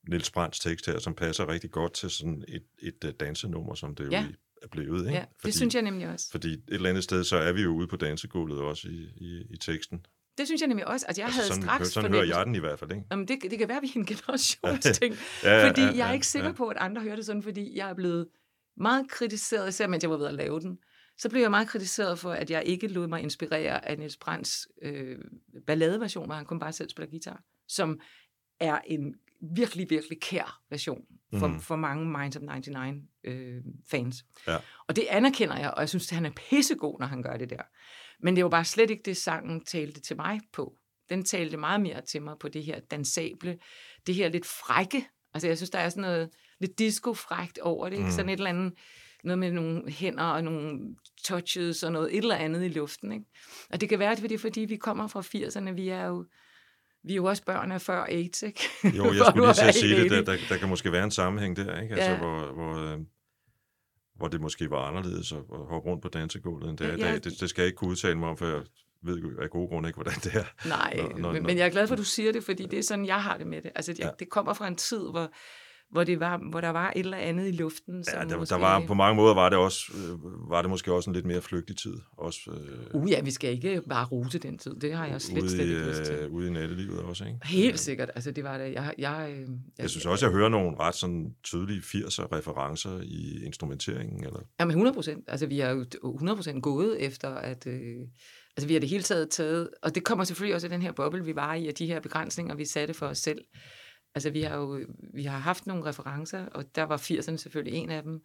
[0.08, 4.04] Niels Brands tekst her, som passer rigtig godt til sådan et, et dansenummer, som det
[4.04, 4.26] jo Ja.
[4.62, 5.06] Er blevet.
[5.06, 5.18] Ikke?
[5.18, 6.30] Ja, det synes jeg nemlig også.
[6.30, 9.42] Fordi et eller andet sted, så er vi jo ude på dansegulvet også i, i,
[9.50, 10.06] i teksten.
[10.38, 11.06] Det synes jeg nemlig også.
[11.06, 13.04] Altså, jeg altså, havde sådan, straks sådan hører jeg den i hvert fald, ikke?
[13.10, 15.14] Jamen, det, det kan være, at vi er en generationsting.
[15.44, 16.54] Ja, ja, fordi ja, jeg er ja, ikke sikker ja.
[16.54, 18.28] på, at andre hører det sådan, fordi jeg er blevet
[18.76, 20.78] meget kritiseret, især mens jeg var ved at lave den.
[21.18, 24.68] Så blev jeg meget kritiseret for, at jeg ikke lod mig inspirere af Niels Brands
[24.82, 25.18] øh,
[25.66, 28.00] balladeversion, hvor han kun bare selv spiller guitar, som
[28.60, 31.04] er en virkelig, virkelig kær version
[31.38, 31.60] for, mm.
[31.60, 34.24] for mange Minds of 99 øh, fans.
[34.46, 34.56] Ja.
[34.88, 37.50] Og det anerkender jeg, og jeg synes, at han er pissegod, når han gør det
[37.50, 37.62] der.
[38.20, 40.74] Men det var bare slet ikke det, sangen talte til mig på.
[41.10, 43.58] Den talte meget mere til mig på det her dansable,
[44.06, 45.08] det her lidt frække.
[45.34, 47.96] Altså jeg synes, der er sådan noget lidt disco-frækt over det.
[47.96, 48.04] Ikke?
[48.04, 48.12] Mm.
[48.12, 48.72] Sådan et eller andet,
[49.24, 53.12] noget med nogle hænder og nogle touches og noget et eller andet i luften.
[53.12, 53.24] Ikke?
[53.70, 55.70] Og det kan være, at det er fordi, vi kommer fra 80'erne.
[55.70, 56.26] Vi er jo,
[57.04, 58.60] vi er jo også børn af før AIDS, ikke?
[58.84, 60.10] Jo, jeg skulle lige at sige det.
[60.10, 61.94] Der, der, der kan måske være en sammenhæng der, ikke?
[61.94, 62.18] Altså, Ja.
[62.18, 62.98] hvor, hvor, øh,
[64.16, 67.00] hvor det måske var anderledes at, at hoppe rundt på dansegulvet, end det er i
[67.00, 67.14] Ja, dag.
[67.14, 68.62] Det, det skal jeg ikke kunne udtale mig om, for jeg
[69.02, 70.68] ved af gode grunde ikke, hvordan det er.
[70.68, 71.46] Nej, Nå, nå, men, nå.
[71.48, 73.36] men jeg er glad for, at du siger det, fordi det er sådan, jeg har
[73.36, 73.70] det med det.
[73.74, 74.10] Altså, jeg, Ja.
[74.18, 75.32] det kommer fra en tid, hvor,
[75.92, 78.04] hvor, det var, hvor der var et eller andet i luften.
[78.04, 78.54] Som Ja, der, måske...
[78.54, 81.26] der var, på mange måder var det, også, øh, var det måske også en lidt
[81.26, 81.94] mere flygtig tid.
[82.16, 84.74] Også, øh, Uh ja, vi skal ikke bare rose den tid.
[84.74, 86.14] Det har jeg slet, slet i, ikke lyst til.
[86.14, 87.38] øh, ude i nattelivet også, ikke?
[87.44, 88.10] Helt sikkert.
[88.14, 88.72] Altså, det var det.
[88.72, 93.44] Jeg, jeg, øh, jeg, Jeg synes også, jeg hører nogle ret sådan tydelige 80'er-referencer i
[93.44, 94.24] instrumenteringen.
[94.24, 95.24] Eller, Jamen 100 procent.
[95.28, 97.66] Altså, vi er jo 100 procent gået efter, at...
[97.66, 97.96] Øh,
[98.56, 99.68] altså, vi har det hele taget taget...
[99.82, 102.00] Og det kommer selvfølgelig også af den her boble, vi var i, og de her
[102.00, 103.38] begrænsninger, vi satte for os selv.
[104.14, 104.80] Altså, vi har jo
[105.14, 108.20] vi har haft nogle referencer, og der var 80'erne selvfølgelig en af dem.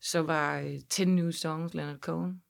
[0.00, 2.42] Så var øh, 10 New Songs, Leonard Cohen,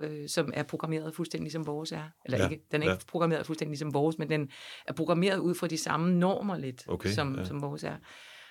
[0.00, 2.04] øh, som er programmeret fuldstændig som vores er.
[2.24, 2.92] Eller Ja, ja, ikke, den er ja.
[2.92, 4.50] ikke programmeret fuldstændig som vores, men den
[4.88, 7.44] er programmeret ud fra de samme normer lidt, Okay, som, ja.
[7.44, 7.96] som vores er.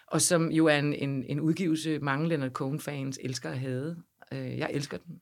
[0.07, 3.95] Og som jo er en, en, en udgivelse, mange Leonard Cohen-fans elsker at have.
[4.33, 5.21] Øh, jeg elsker den.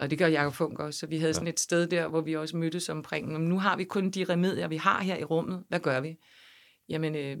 [0.00, 1.00] Og det gør Jacob Funk også.
[1.00, 3.58] Så vi havde sådan et sted der, hvor vi også mødtes omkring, "Nå, men nu
[3.58, 5.64] har vi kun de remedier, vi har her i rummet.
[5.68, 6.16] Hvad gør vi?
[6.88, 7.36] Jamen, øh,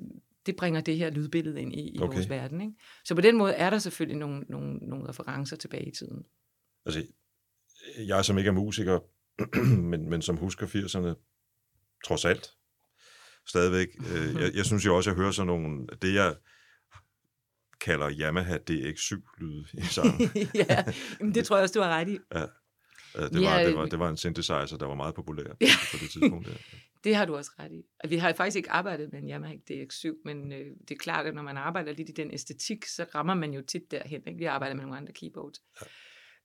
[0.46, 2.14] det bringer det her lydbillede ind i, i Okay.
[2.16, 2.60] vores verden.
[2.60, 2.72] Ikke?
[3.04, 6.22] Så på den måde er der selvfølgelig nogle, nogle, nogle referencer tilbage i tiden.
[6.86, 7.02] altså,
[8.06, 8.98] jeg som ikke er musiker,
[9.90, 11.14] men, men som husker 80'erne,
[12.04, 12.50] trods alt,
[13.46, 13.88] stadigvæk.
[13.98, 16.36] Øh, jeg, jeg synes jo også, jeg hører sådan nogle, det jeg
[17.80, 20.30] kalder Yamaha DX7-lyde i sangen.
[20.54, 20.84] ja,
[21.20, 22.12] men det tror jeg også, du har ret i.
[22.34, 22.40] Øh,
[23.30, 25.48] det, var, er- det, var, det var en synthesizer, der var meget populær
[25.92, 26.46] på det tidspunkt.
[26.46, 26.52] Der.
[27.04, 27.84] Det har du også ret i.
[28.08, 31.34] Vi har faktisk ikke arbejdet med en Yamaha DX7, men øh, det er klart, at
[31.34, 34.22] når man arbejder lidt i den æstetik, så rammer man jo tit derhen.
[34.26, 34.38] Ikke?
[34.38, 35.62] Vi arbejder med nogle andre keyboards.
[35.80, 35.86] Ja.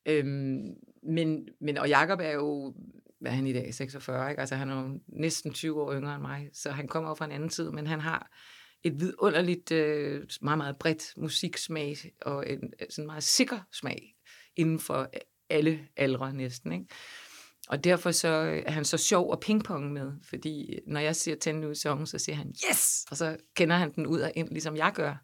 [0.06, 2.76] Øhm, men, men, og Jakob er jo,
[3.19, 4.39] hvad er han i dag, 46, ikke?
[4.39, 7.26] Altså han er jo næsten 20 år yngre end mig, så han kommer jo fra
[7.26, 8.32] en anden tid, men han har
[8.84, 14.15] et vidunderligt, øh, meget, meget bredt musiksmag, og en sådan meget sikker smag
[14.56, 15.10] inden for
[15.50, 16.86] alle aldre næsten, ikke?
[17.69, 21.15] Og derfor så øh, er han så sjov og pingpong med, fordi øh, når jeg
[21.15, 24.32] siger Ten New Song, så siger han yes, og så kender han den ud og
[24.36, 25.15] ind, ligesom jeg gør,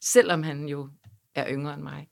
[0.00, 0.88] selvom han jo
[1.34, 2.08] er yngre end mig.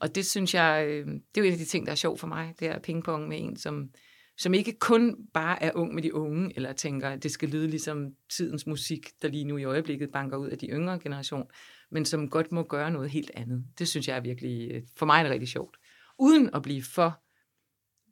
[0.00, 2.18] Og det synes jeg, øh, det er jo en af de ting, der er sjov
[2.18, 3.90] for mig, det er pingpong med en, som,
[4.38, 7.68] som ikke kun bare er ung med de unge, eller tænker, at det skal lyde
[7.68, 11.46] ligesom tidens musik, der lige nu i øjeblikket banker ud af de yngre generation,
[11.90, 13.64] men som godt må gøre noget helt andet.
[13.78, 15.76] Det synes jeg er virkelig, for mig er det rigtig sjovt.
[16.18, 17.20] Uden at blive for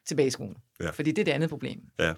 [0.07, 0.57] tilbage i skolen.
[0.81, 0.91] Ja.
[0.91, 1.81] Fordi det er det andet problem.
[1.99, 2.15] Ja,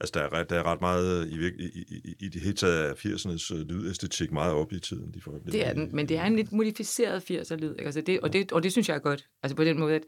[0.00, 2.78] altså der er, ret, der er ret meget i, i, i, i det hele taget
[2.78, 5.14] af 80'ernes øh, lydæstetik meget op i tiden.
[5.14, 7.70] De får, det er den, men det er en lidt modificeret 80'er lyd.
[7.70, 7.84] Ikke?
[7.84, 9.28] Altså det, og, det, og det synes jeg er godt.
[9.42, 10.02] Altså på den måde, at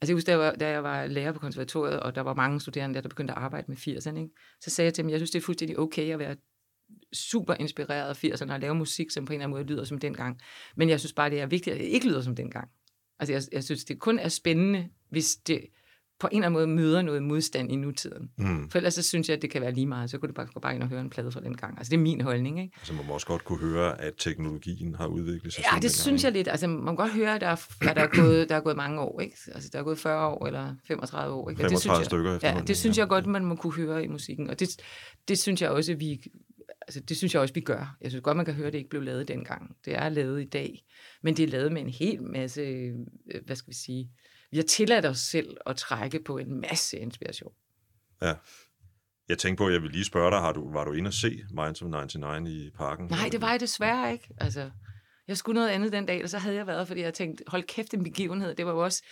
[0.00, 2.34] Altså jeg husker, da jeg, var, da jeg var lærer på konservatoriet, og der var
[2.34, 4.30] mange studerende der, der begyndte at arbejde med 80'erne, ikke?
[4.60, 6.36] så sagde jeg til dem, jeg synes, det er fuldstændig okay at være
[7.12, 9.98] super inspireret af 80'erne og lave musik, som på en eller anden måde lyder som
[9.98, 10.40] dengang.
[10.76, 12.68] Men jeg synes bare, det er vigtigt, at det ikke lyder som dengang.
[13.18, 15.60] Altså jeg, jeg synes, det kun er spændende, hvis det
[16.20, 18.30] på en eller anden måde møder noget modstand i nutiden.
[18.36, 18.70] Mm.
[18.70, 20.10] For ellers så synes jeg, at det kan være lige meget.
[20.10, 21.78] Så kunne du bare gå bare ind og høre en plade fra den gang.
[21.78, 22.60] Altså det er min holdning.
[22.60, 22.74] Ikke?
[22.78, 25.64] Altså man må også godt kunne høre, at teknologien har udviklet sig.
[25.72, 26.48] Ja, det synes jeg lidt.
[26.48, 28.76] Altså man kan godt høre, at der er, at der er, gået, der er gået
[28.76, 29.20] mange år.
[29.20, 29.36] Ikke?
[29.54, 31.50] Altså der er gået 40 år eller 35 år.
[31.50, 31.60] Ikke?
[31.60, 34.06] 35 det synes jeg, stykker Ja, det synes jeg godt, man må kunne høre i
[34.08, 34.50] musikken.
[34.50, 34.68] Og det,
[35.28, 36.20] det synes jeg også, vi
[36.88, 37.96] altså, det synes jeg også, vi gør.
[38.00, 39.76] Jeg synes godt, man kan høre, at det ikke blev lavet dengang.
[39.84, 40.84] Det er lavet i dag.
[41.22, 42.94] Men det er lavet med en hel masse, øh,
[43.46, 44.10] hvad skal vi sige,
[44.50, 47.52] vi har tilladt os selv at trække på en masse inspiration.
[48.22, 48.34] Ja.
[49.28, 51.14] Jeg tænkte på, at jeg vil lige spørge dig, har du, var du inde og
[51.14, 53.06] se Minds of 99 i parken?
[53.06, 54.28] Nej, det var jeg desværre ikke.
[54.38, 54.70] Altså,
[55.28, 57.62] jeg skulle noget andet den dag, og så havde jeg været, fordi jeg tænkte, hold
[57.62, 58.54] kæft, en begivenhed.
[58.54, 59.02] Det var jo også,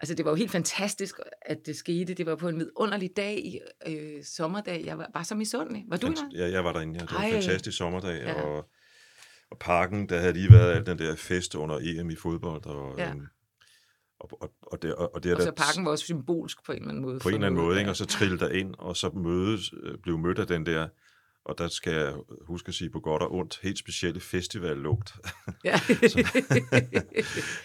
[0.00, 2.14] altså det var jo helt fantastisk, at det skete.
[2.14, 4.84] Det var på en vidunderlig dag, øh, sommerdag.
[4.84, 5.84] Jeg var bare så misundelig.
[5.88, 6.28] Var du der?
[6.32, 6.94] Ja, jeg var derinde.
[6.94, 7.00] Ja.
[7.00, 7.26] Det var Ej.
[7.26, 8.42] en fantastisk sommerdag, ja.
[8.42, 8.70] og,
[9.50, 12.98] og parken, der havde lige været al den der fest under EM i fodbold, og
[12.98, 13.12] ja.
[13.12, 13.26] en
[14.20, 16.78] og, og, og, det, og, det er og så pakken var også symbolsk på en
[16.78, 17.18] eller anden måde.
[17.18, 17.90] På en eller anden måde, ikke?
[17.90, 20.88] og så trille der ind, og så mødes, øh, blive mødt af den der,
[21.44, 25.14] og der skal jeg huske at sige på godt og ondt, helt specielle festivallugt.
[25.64, 25.70] Ja.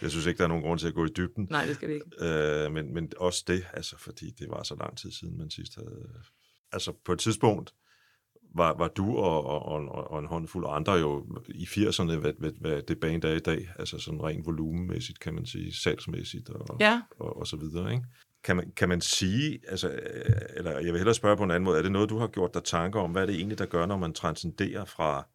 [0.02, 1.48] jeg synes ikke, der er nogen grund til at gå i dybden.
[1.50, 2.08] Nej, det skal vi ikke.
[2.20, 5.76] Øh, men, men også det, altså, fordi det var så lang tid siden, man sidst
[5.76, 6.10] havde...
[6.72, 7.74] Altså på et tidspunkt,
[8.56, 12.52] var, var du og, og, og, og en håndfuld andre jo i 80'erne, hvad, hvad,
[12.62, 16.78] hvad det band er i dag, altså sådan rent volumenmæssigt, kan man sige, salgsmæssigt og,
[16.80, 17.02] ja.
[17.20, 18.06] og, og så videre, ikke?
[18.44, 21.64] Kan man, kan man sige, altså, øh, eller jeg vil hellere spørge på en anden
[21.64, 23.66] måde, er det noget, du har gjort dig tanker om, hvad er det egentlig, der
[23.66, 25.28] gør, når man transcenderer fra,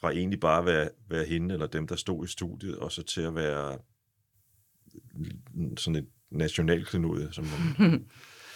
[0.00, 3.02] fra egentlig bare at være, være hende eller dem, der stod i studiet, og så
[3.02, 3.78] til at være
[5.76, 8.08] sådan et nationalklenode, som man...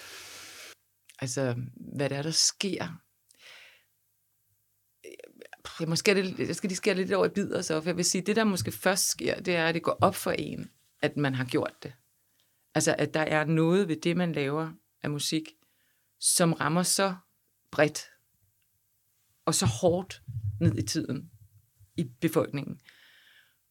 [1.22, 1.54] altså,
[1.96, 2.88] hvad det er, der sker,
[5.78, 8.04] det måske det, jeg skal lige skære lidt over i bidder, så for jeg vil
[8.04, 10.70] sige, det der måske først sker, det er, at det går op for en,
[11.02, 11.92] at man har gjort det.
[12.74, 14.72] Altså, at der er noget ved det, man laver
[15.02, 15.48] af musik,
[16.20, 17.14] som rammer så
[17.70, 18.00] bredt
[19.44, 20.22] og så hårdt
[20.60, 21.30] ned i tiden
[21.96, 22.80] i befolkningen.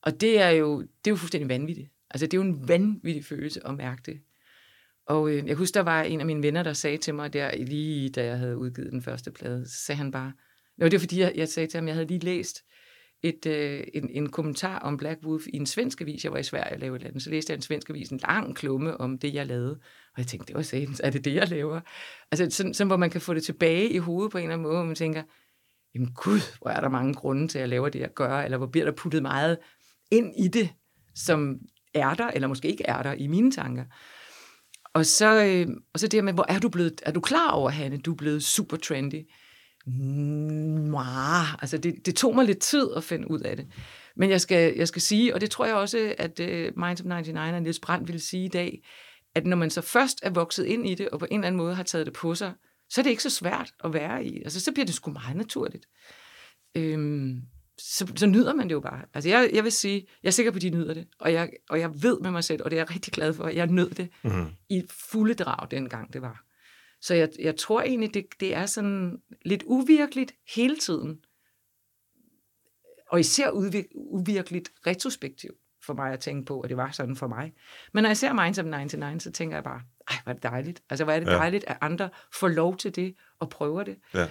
[0.01, 1.89] Og det er jo, det er jo fuldstændig vanvittigt.
[2.09, 4.21] Altså, det er jo en vanvittig følelse at mærke det.
[5.05, 7.55] Og øh, jeg husker, der var en af mine venner, der sagde til mig der,
[7.55, 10.33] lige da jeg havde udgivet den første plade, så sagde han bare,
[10.77, 12.63] Nå, det var fordi, jeg, jeg sagde til ham, jeg havde lige læst
[13.23, 16.23] et, øh, en, en kommentar om Black Wolf i en svensk avis.
[16.23, 17.23] Jeg var i Sverige og lavede et andet.
[17.23, 19.79] Så læste jeg en svensk avis, en lang klumme om det, jeg lavede.
[20.13, 21.81] Og jeg tænkte, det var satans, er det det, jeg laver?
[22.31, 24.63] Altså sådan, sådan, hvor man kan få det tilbage i hovedet på en eller anden
[24.63, 25.23] måde, hvor man tænker,
[25.95, 28.57] jamen gud, hvor er der mange grunde til, at jeg laver det, jeg gør, eller
[28.57, 29.57] hvor bliver der puttet meget
[30.11, 30.69] ind i det,
[31.15, 31.59] som
[31.93, 33.85] er der, eller måske ikke er der i mine tanker.
[34.93, 37.51] Og så, øh, og så det her med, hvor er du blevet, er du klar
[37.51, 39.25] over, Hanne, du er blevet super trendy?
[39.85, 41.53] Mwah.
[41.53, 43.67] Altså det, det tog mig lidt tid at finde ud af det.
[44.15, 47.05] Men jeg skal, jeg skal sige, og det tror jeg også, at uh, Minds of
[47.05, 48.83] 99 og Niels Brandt ville sige i dag,
[49.35, 51.57] at når man så først er vokset ind i det, og på en eller anden
[51.57, 52.53] måde har taget det på sig,
[52.89, 54.43] så er det ikke så svært at være i.
[54.43, 55.85] Altså så bliver det sgu meget naturligt.
[56.75, 57.41] Øhm,
[57.77, 59.01] så, så nyder man det jo bare.
[59.13, 61.49] Altså jeg, jeg vil sige, jeg er sikker på, at de nyder det, og jeg,
[61.69, 63.67] og jeg ved med mig selv, og det er jeg rigtig glad for, at jeg
[63.67, 64.45] nød det mm.
[64.69, 66.43] i fulde drag dengang det var.
[67.03, 71.19] Så jeg, jeg tror egentlig, det, det er sådan lidt uvirkeligt hele tiden.
[73.09, 73.49] Og især
[73.95, 77.53] uvirkeligt retrospektivt for mig at tænke på, at det var sådan for mig.
[77.93, 80.43] Men når jeg ser Minds of 99, så tænker jeg bare, ej, hvor er det
[80.43, 80.83] dejligt.
[80.89, 81.31] Altså, hvor er det ja.
[81.31, 83.97] dejligt, at andre får lov til det og prøver det.
[84.13, 84.27] Ja.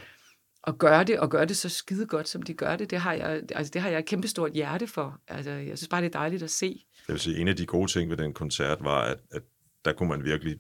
[0.62, 3.12] og gøre det, og gøre det så skide godt, som de gør det, det har
[3.12, 5.20] jeg, altså, det har jeg et kæmpestort hjerte for.
[5.28, 6.85] Altså, jeg synes bare, det er dejligt at se.
[7.08, 9.42] Jeg vil sige, en af de gode ting ved den koncert var, at, at
[9.85, 10.58] der kunne man virkelig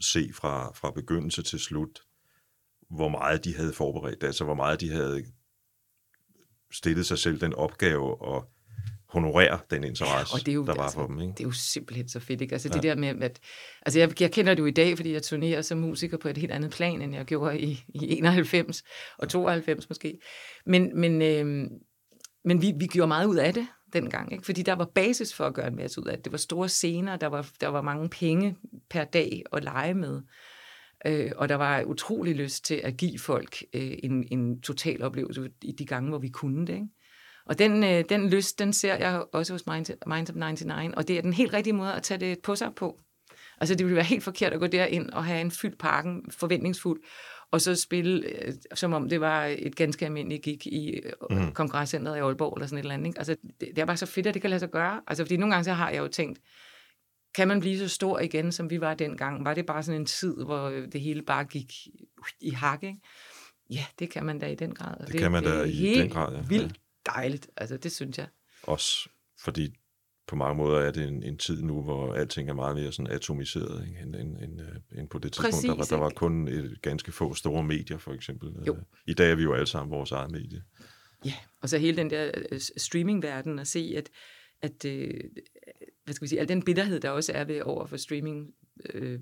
[0.00, 2.02] se fra, fra begyndelse til slut,
[2.90, 5.24] hvor meget de havde forberedt, altså hvor meget de havde
[6.72, 8.48] stillet sig selv den opgave og
[9.08, 11.20] honorere den interesse, og det er jo, der var altså, for dem.
[11.20, 11.32] Ikke?
[11.32, 12.52] Det er jo simpelthen så fedt, ikke?
[12.52, 12.74] Altså ja.
[12.74, 13.40] det der med, at...
[13.86, 16.36] Altså jeg, jeg kender det jo i dag, fordi jeg turnerer som musiker på et
[16.36, 18.82] helt andet plan, end jeg gjorde i, i 91
[19.18, 20.18] og 92 måske.
[20.66, 21.70] Men, men, øh,
[22.44, 24.44] men vi, vi gjorde meget ud af det dengang, ikke?
[24.44, 26.24] fordi der var basis for at gøre en masse ud af det.
[26.24, 28.56] Det var store scener, der var, der var mange penge
[28.90, 30.20] per dag at lege med.
[31.06, 35.50] Øh, og der var utrolig lyst til at give folk øh, en, en total oplevelse
[35.62, 36.74] i de gange, hvor vi kunne det.
[36.74, 36.88] Ikke?
[37.46, 41.08] Og den, øh, den lyst, den ser jeg også hos Minds, Minds of 99, og
[41.08, 43.00] det er den helt rigtige måde at tage det på sig på.
[43.60, 47.00] Altså det ville være helt forkert at gå derind og have en fyldt parken, forventningsfuld,
[47.50, 51.52] og så spille, øh, som om det var et ganske almindeligt gik i øh, mm.
[51.52, 53.06] kongresscenteret i Aalborg eller sådan et eller andet.
[53.06, 53.18] Ikke?
[53.18, 55.02] Altså det, det er bare så fedt, at det kan lade sig gøre.
[55.06, 56.40] Altså fordi nogle gange så har jeg jo tænkt,
[57.34, 59.44] kan man blive så stor igen, som vi var dengang?
[59.44, 61.72] Var det bare sådan en tid, hvor det hele bare gik
[62.40, 62.98] i hak, ikke?
[63.70, 64.98] Ja, det kan man da i den grad.
[64.98, 66.42] Det, det kan man da i den grad, ja.
[66.48, 67.50] vildt dejligt.
[67.56, 68.26] Altså, det synes jeg.
[68.62, 69.08] Også
[69.38, 69.74] fordi
[70.30, 73.12] på mange måder er det en, en tid nu, hvor alting er meget mere sådan
[73.12, 74.00] atomiseret ikke?
[74.00, 75.54] End, end, end, øh, end på det tidspunkt.
[75.54, 78.52] Præcis, der, var, der var kun et, ganske få store medier, for eksempel.
[78.66, 78.76] Jo.
[79.06, 80.62] I dag er vi jo alle sammen vores eget medie.
[81.24, 84.10] Ja, og så hele den der øh, streamingverden at se, at,
[84.62, 85.20] at øh,
[86.04, 88.54] hvad skal vi sige, al den bitterhed, der også er ved over for streaming
[88.94, 89.18] øh,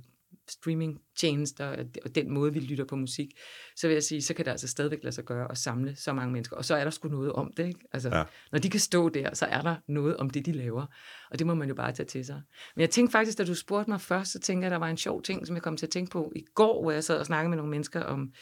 [0.50, 3.28] streaming-tjenester og den måde, vi lytter på musik,
[3.76, 6.12] så vil jeg sige, så kan det altså stadigvæk lade sig gøre at samle så
[6.12, 6.56] mange mennesker.
[6.56, 7.66] Og så er der sgu noget om det.
[7.66, 7.80] Ikke?
[7.92, 8.24] Altså, ja.
[8.52, 10.86] Når de kan stå der, så er der noget om det, de laver.
[11.30, 12.42] Og det må man jo bare tage til sig.
[12.76, 14.90] Men jeg tænkte faktisk, da du spurgte mig først, så tænker jeg, at der var
[14.90, 17.18] en sjov ting, som jeg kom til at tænke på i går, hvor jeg sad
[17.18, 18.32] og snakkede med nogle mennesker om,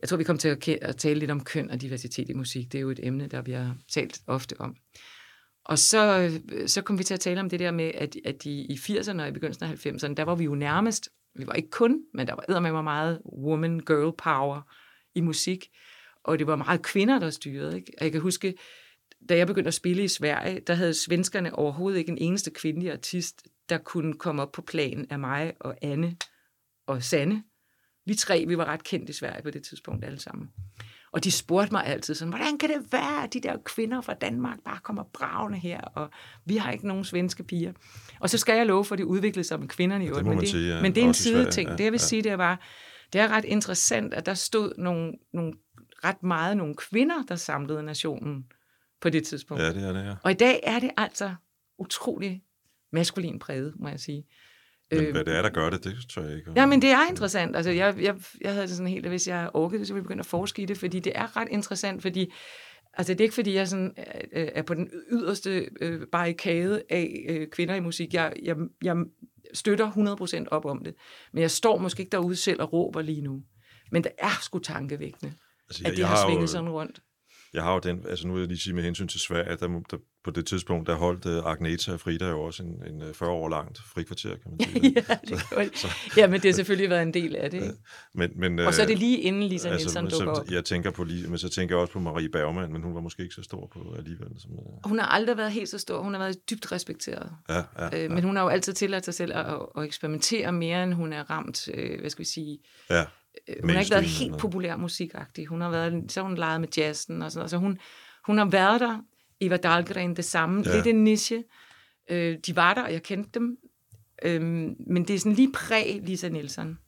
[0.00, 2.72] jeg tror, vi kom til at tale lidt om køn og diversitet i musik.
[2.72, 4.76] Det er jo et emne, der vi har talt ofte om.
[5.64, 6.30] Og så,
[6.66, 9.20] så kom vi til at tale om det der med, at, at i, i 80'erne
[9.20, 11.08] og i begyndelsen af 90'erne, der var vi jo nærmest
[11.38, 14.62] vi var ikke kun, men der var med mig meget woman, girl power
[15.14, 15.68] i musik.
[16.24, 17.76] Og det var meget kvinder, der styrede.
[17.76, 17.92] Ikke?
[17.98, 18.54] Og jeg kan huske,
[19.28, 22.92] da jeg begyndte at spille i Sverige, der havde svenskerne overhovedet ikke en eneste kvindelig
[22.92, 26.16] artist, der kunne komme op på planen af mig og Anne
[26.86, 27.44] og Sanne.
[28.06, 30.50] Vi tre, vi var ret kendt i Sverige på det tidspunkt alle sammen.
[31.12, 34.14] Og de spurgte mig altid sådan, hvordan kan det være, at de der kvinder fra
[34.14, 36.10] Danmark bare kommer bravende her, og
[36.44, 37.72] vi har ikke nogen svenske piger.
[38.20, 40.38] Og så skal jeg love for, at det udviklede sig med kvinderne i ja, men,
[40.38, 40.82] det, sige, ja.
[40.82, 41.68] men det er en side ting.
[41.68, 42.06] Ja, det jeg vil ja.
[42.06, 42.60] sige, det var,
[43.12, 45.52] det er ret interessant, at der stod nogle, nogle
[46.04, 48.44] ret meget nogle kvinder, der samlede nationen
[49.00, 49.62] på det tidspunkt.
[49.62, 50.14] Ja, det er det, ja.
[50.22, 51.34] Og i dag er det altså
[51.78, 52.42] utrolig
[52.92, 54.24] maskulin præget, må jeg sige.
[54.90, 56.52] Men øh, hvad det er, der gør det, det tror jeg ikke.
[56.56, 57.56] Ja, men det er interessant.
[57.56, 60.04] Altså, jeg, jeg, jeg havde det sådan helt, at hvis jeg orkede, så ville jeg
[60.04, 62.32] begynde at forske i det, fordi det er ret interessant, fordi
[62.98, 63.94] Altså, det er ikke, fordi jeg sådan,
[64.32, 68.14] øh, er på den yderste øh, barrikade af øh, kvinder i musik.
[68.14, 68.96] Jeg, jeg, jeg
[69.54, 70.94] støtter 100% op om det.
[71.32, 73.42] Men jeg står måske ikke derude selv og råber lige nu.
[73.92, 75.34] Men det er sgu tankevækkende,
[75.68, 77.02] altså, jeg, at det jeg har svinget jo, sådan rundt.
[77.52, 79.80] Jeg har jo den, altså nu vil jeg lige sige med hensyn til Sverige, der,
[79.90, 83.30] der på det tidspunkt, der holdt uh, Agneta og Frida jo også en, en 40
[83.30, 84.92] år langt frikvarter, kan man sige.
[85.08, 87.62] ja, det så, så, ja, men det har selvfølgelig været en del af det.
[87.62, 87.74] Ikke?
[88.14, 90.50] Men, men, og så er det lige inden Lisa altså, Nielsen dukker op.
[90.50, 93.00] Jeg tænker på lige, men så tænker jeg også på Marie Bergman, men hun var
[93.00, 94.28] måske ikke så stor på alligevel.
[94.38, 94.88] Som, uh...
[94.88, 96.02] Hun har aldrig været helt så stor.
[96.02, 97.30] Hun har været dybt respekteret.
[97.48, 98.10] Ja, ja, øh.
[98.10, 101.30] Men hun har jo altid tilladt sig selv at, at eksperimentere mere, end hun er
[101.30, 102.58] ramt, øh, hvad skal vi sige...
[102.90, 103.04] Ja
[103.48, 105.46] øh, hun har ikke været helt populær musikagtig.
[105.46, 107.50] Hun har været, så hun leget med jazzen og sådan noget.
[107.50, 107.78] Så hun,
[108.24, 108.98] hun har været der.
[109.40, 110.62] Eva Dahlgren, det samme.
[110.66, 110.74] Ja.
[110.74, 111.44] Lidt en niche.
[112.10, 113.56] Øh, de var der, og jeg kendte dem.
[114.22, 114.42] Øh,
[114.86, 116.78] men det er sådan lige præg Lisa Nielsen.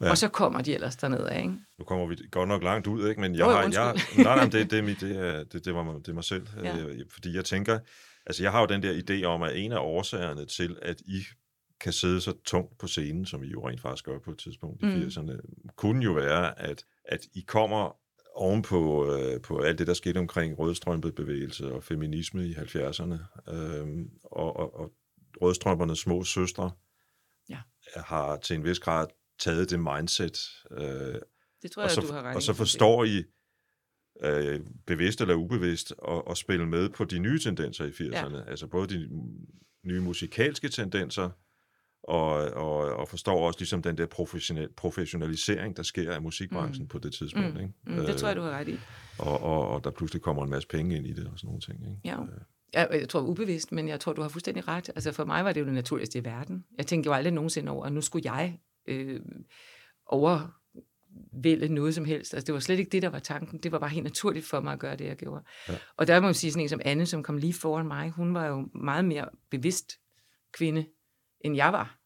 [0.00, 0.10] Ja.
[0.10, 1.54] Og så kommer de ellers derned af, ikke?
[1.78, 3.20] Nu kommer vi godt nok langt ud, ikke?
[3.20, 3.62] Men jeg har...
[3.62, 6.46] Jeg, nej, nej, det, det, det, er, det, det, var, det er mig selv.
[6.62, 6.78] Ja.
[6.78, 7.78] Øh, fordi jeg tænker...
[8.26, 11.22] Altså, jeg har jo den der idé om, at en af årsagerne til, at I
[11.80, 14.82] kan sidde så tungt på scenen, som I jo rent faktisk gør på et tidspunkt
[14.82, 15.02] i mm.
[15.02, 15.38] 80'erne,
[15.76, 17.96] kunne jo være, at, at I kommer
[18.34, 23.52] ovenpå øh, på alt det, der skete omkring rødstrømpebevægelse og feminisme i 70'erne.
[23.54, 24.92] Øh, og, og, og
[25.42, 26.70] rødstrømpernes små søstre
[27.48, 27.58] ja.
[27.96, 29.06] har til en vis grad
[29.38, 30.38] taget det mindset.
[30.70, 31.20] Øh,
[31.62, 33.24] det tror jeg, og så, du har ret Og så forstår I,
[34.22, 35.94] øh, bevidst eller ubevidst,
[36.30, 38.36] at spille med på de nye tendenser i 80'erne.
[38.36, 38.44] Ja.
[38.50, 39.08] Altså både de
[39.84, 41.30] nye musikalske tendenser,
[42.08, 46.88] og, og, og forstår også ligesom den der professionel, professionalisering, der sker af musikbranchen mm.
[46.88, 47.54] på det tidspunkt.
[47.54, 47.60] Mm.
[47.60, 47.72] Ikke?
[47.86, 48.78] Mm, det tror jeg, du har ret i.
[49.18, 51.60] Og, og, og der pludselig kommer en masse penge ind i det og sådan nogle
[51.60, 51.80] ting.
[51.80, 52.00] Ikke?
[52.04, 52.16] Ja.
[52.72, 54.88] Jeg, jeg tror ubevidst, men jeg tror, du har fuldstændig ret.
[54.88, 56.64] Altså for mig var det jo det naturligste i verden.
[56.78, 59.20] Jeg tænkte jo aldrig nogensinde over, at nu skulle jeg øh,
[60.06, 60.60] over
[61.42, 62.34] vælge noget som helst.
[62.34, 63.58] Altså, det var slet ikke det, der var tanken.
[63.58, 65.44] Det var bare helt naturligt for mig at gøre det, jeg gjorde.
[65.68, 65.74] Ja.
[65.96, 68.34] Og der må man sige, sådan en som Anne, som kom lige foran mig, hun
[68.34, 69.92] var jo meget mere bevidst
[70.52, 70.86] kvinde,
[71.44, 71.98] end jeg var.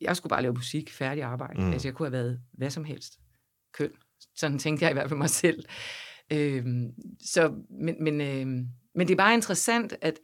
[0.00, 1.60] Jeg skulle bare lave musik, færdig arbejde.
[1.60, 1.72] Mm.
[1.72, 3.20] Altså, jeg kunne have været hvad som helst.
[3.72, 3.92] Køn.
[4.36, 5.64] Sådan tænkte jeg i hvert fald mig selv.
[6.32, 10.18] Øhm, så, men, men, øhm, men det er bare interessant, at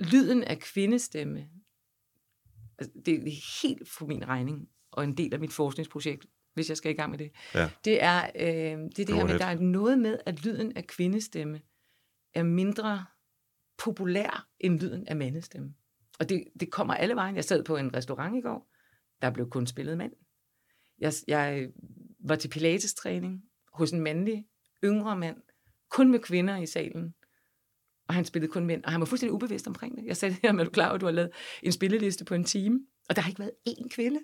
[0.00, 1.48] lyden af kvindestemme,
[2.78, 6.76] altså, det er helt for min regning, og en del af mit forskningsprojekt, hvis jeg
[6.76, 7.30] skal i gang med det.
[7.54, 7.70] Ja.
[7.84, 10.76] Det er øh, det, er det Go her med, der er noget med, at lyden
[10.76, 11.60] af kvindestemme
[12.34, 13.06] er mindre
[13.78, 15.74] populær end lyden af mandestemme.
[16.18, 17.36] Og det, det kommer alle vejen.
[17.36, 18.72] Jeg sad på en restaurant i går,
[19.22, 20.12] der blev kun spillet mænd.
[20.98, 21.68] Jeg, jeg
[22.18, 23.42] var til pilates-træning
[23.72, 24.46] hos en mandlig,
[24.84, 25.36] yngre mand,
[25.90, 27.14] kun med kvinder i salen.
[28.08, 30.04] Og han spillede kun mænd, og han var fuldstændig ubevidst omkring det.
[30.06, 31.30] Jeg sagde til ham, er du klar at du har lavet
[31.62, 32.80] en spilleliste på en time?
[33.08, 34.20] Og der har ikke været én kvinde.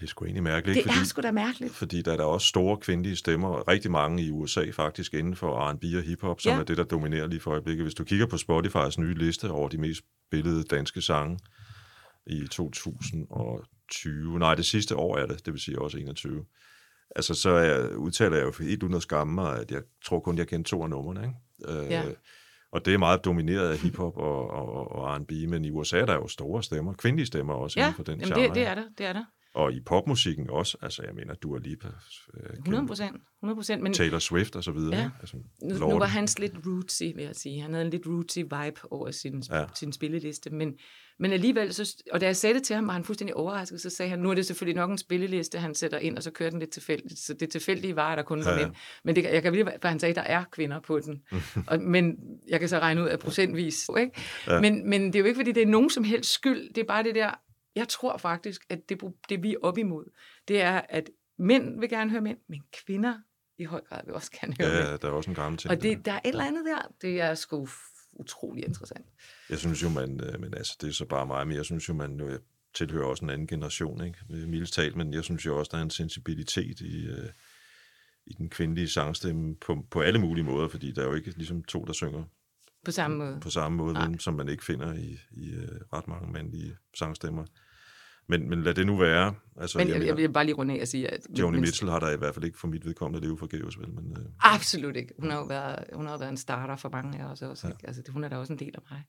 [0.00, 1.74] Det er sgu egentlig mærkeligt, Det fordi, er sgu da mærkeligt.
[1.74, 5.70] fordi der er der også store kvindelige stemmer, rigtig mange i USA faktisk inden for
[5.70, 6.58] R&B og hiphop, som Ja.
[6.60, 7.84] er det, der dominerer lige for øjeblikket.
[7.84, 11.38] Hvis du kigger på Spotify's nye liste over de mest spillede danske sange
[12.26, 16.44] i 2020, nej, det sidste år er det, det vil sige også 21,
[17.16, 20.38] altså så er, udtaler jeg jo helt uden at skamme mig, at jeg tror kun,
[20.38, 21.20] jeg kender to af numrene,
[21.68, 21.78] ikke?
[21.84, 22.02] Øh, Ja.
[22.72, 26.06] Og det er meget domineret af hiphop og, og, og R&B, men i USA er
[26.06, 28.46] der jo store stemmer, kvindelige stemmer også Ja, inden for den jamen genre.
[28.48, 29.24] det, det er der, det er der.
[29.54, 31.88] Og i popmusikken også, altså jeg mener, du er lige på
[32.58, 33.16] 100 procent.
[33.42, 33.82] 100 procent.
[33.82, 34.96] Men Taylor Swift og så videre.
[35.00, 35.10] Ja.
[35.20, 37.60] Altså, nu, nu var hans lidt rootsy, vil jeg sige.
[37.60, 39.64] Han havde en lidt rootsy vibe over sin, Ja.
[39.74, 40.50] sin spilleliste.
[40.50, 40.74] Men,
[41.18, 43.80] men alligevel, så, og da jeg sagde det til ham, var han fuldstændig overrasket.
[43.80, 46.30] Så sagde han, nu er det selvfølgelig nok en spilleliste, han sætter ind, og så
[46.30, 47.18] kører den lidt tilfældigt.
[47.20, 48.66] Så det tilfældige var, at der kun var Ja, ja.
[48.66, 48.76] mænd.
[49.04, 51.22] Men det, jeg kan virkelig, for han sagde, at der er kvinder på den.
[51.68, 52.16] og, men
[52.48, 53.90] jeg kan så regne ud af procentvis.
[53.98, 54.12] Ikke?
[54.46, 54.60] Ja.
[54.60, 56.74] Men, men det er jo ikke, fordi det er nogen som helst skyld.
[56.74, 57.30] Det er bare det der,
[57.76, 60.04] jeg tror faktisk, at det, det vi er op imod,
[60.48, 63.18] det er, at mænd vil gerne høre mænd, men kvinder
[63.58, 64.88] i høj grad vil også gerne høre mænd.
[64.88, 65.70] Ja, der er også en gammel ting.
[65.70, 67.68] Og det, der er et eller andet der, det er sgu
[68.12, 69.06] utrolig interessant.
[69.50, 71.88] Jeg synes jo, man, øh, men altså, det er så bare mig, men jeg synes
[71.88, 72.38] jo, man jeg
[72.74, 74.18] tilhører også en anden generation, ikke?
[74.30, 77.30] Er Mildest talt, men jeg synes jo også, der er en sensibilitet i, øh,
[78.26, 81.64] i den kvindelige sangstemme på, på alle mulige måder, fordi der er jo ikke ligesom
[81.64, 82.24] to, der synger
[82.84, 83.40] På samme måde.
[83.40, 87.44] på samme måde, vel, som man ikke finder i, i øh, ret mange mandlige sangstemmer.
[88.28, 89.34] Men, men lad det nu være.
[89.56, 91.20] Altså, Men jeg jeg, jeg vil bare lige runde af og sige, at...
[91.38, 93.90] Joni Mitchell har der i hvert fald ikke for mit vedkommende leve forgæves, vel?
[93.90, 95.14] Men, øh, Absolut ikke.
[95.18, 97.66] Hun har jo været, hun har jo været en starter for mange af os også.
[97.66, 97.72] Ja.
[97.82, 97.86] Ja.
[97.86, 99.02] Altså, hun er da også en del af mig.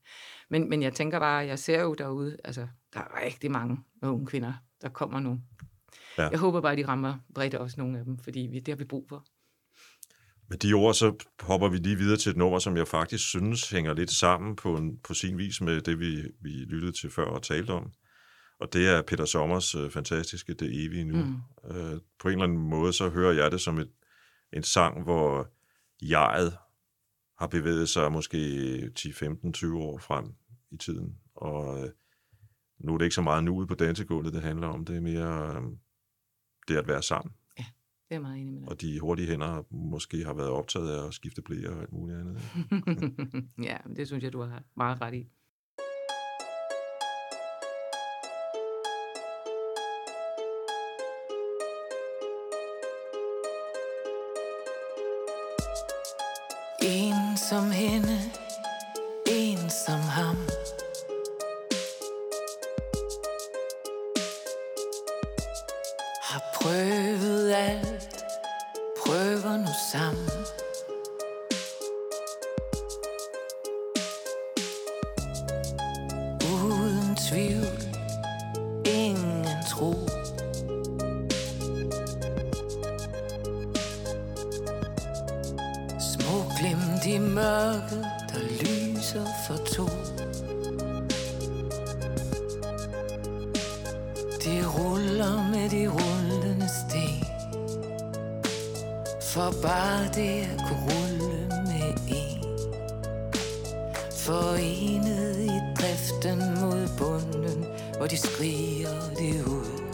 [0.49, 4.25] Men, men jeg tænker bare, jeg ser jo derude, altså, der er rigtig mange unge
[4.25, 5.39] kvinder, der kommer nu.
[6.17, 6.27] Ja.
[6.27, 8.85] Jeg håber bare, de rammer bredt også nogle af dem, fordi vi, det har vi
[8.85, 9.25] brug for.
[10.49, 13.69] Med de ord, så hopper vi lige videre til et nummer, som jeg faktisk synes
[13.69, 17.25] hænger lidt sammen på, en, på sin vis med det, vi, vi lyttede til før
[17.25, 17.91] og talte om.
[18.59, 21.15] Og det er Peter Sommers øh, fantastiske Det evige nu.
[21.15, 21.35] Mm.
[21.71, 23.91] Øh, på en eller anden måde, så hører jeg det som et,
[24.53, 25.47] en sang, hvor
[26.01, 26.57] jeget
[27.37, 30.33] har bevæget sig måske 10, 15, 20 år frem
[30.71, 31.17] i tiden.
[31.35, 31.89] Og øh,
[32.79, 34.85] nu er det ikke så meget nuet på dansegulvet, det handler om.
[34.85, 35.63] Det er mere øh,
[36.67, 37.33] det at være sammen.
[38.09, 38.69] Det er meget enig med dig.
[38.69, 42.19] Og de hurtige hænder måske har været optaget af at skifte blæer og alt muligt
[42.19, 42.41] andet.
[43.69, 45.29] ja, det synes jeg, du har meget ret i.
[56.87, 58.19] En som hende,
[59.25, 60.37] en som ham.
[66.21, 68.25] Har prøvet alt,
[69.05, 70.24] prøver nu sammen.
[87.15, 89.85] I mørket, der lyser for to.
[94.43, 97.25] De ruller med de rullende sten.
[99.21, 102.43] For bare det at kunne rulle med en.
[104.11, 107.65] Forenet i driften mod bunden,
[107.97, 109.84] hvor de skriger det ud.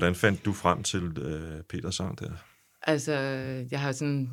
[0.00, 2.32] Hvordan fandt du frem til øh, Peters sang der?
[2.82, 3.12] Altså,
[3.70, 4.30] jeg har sådan,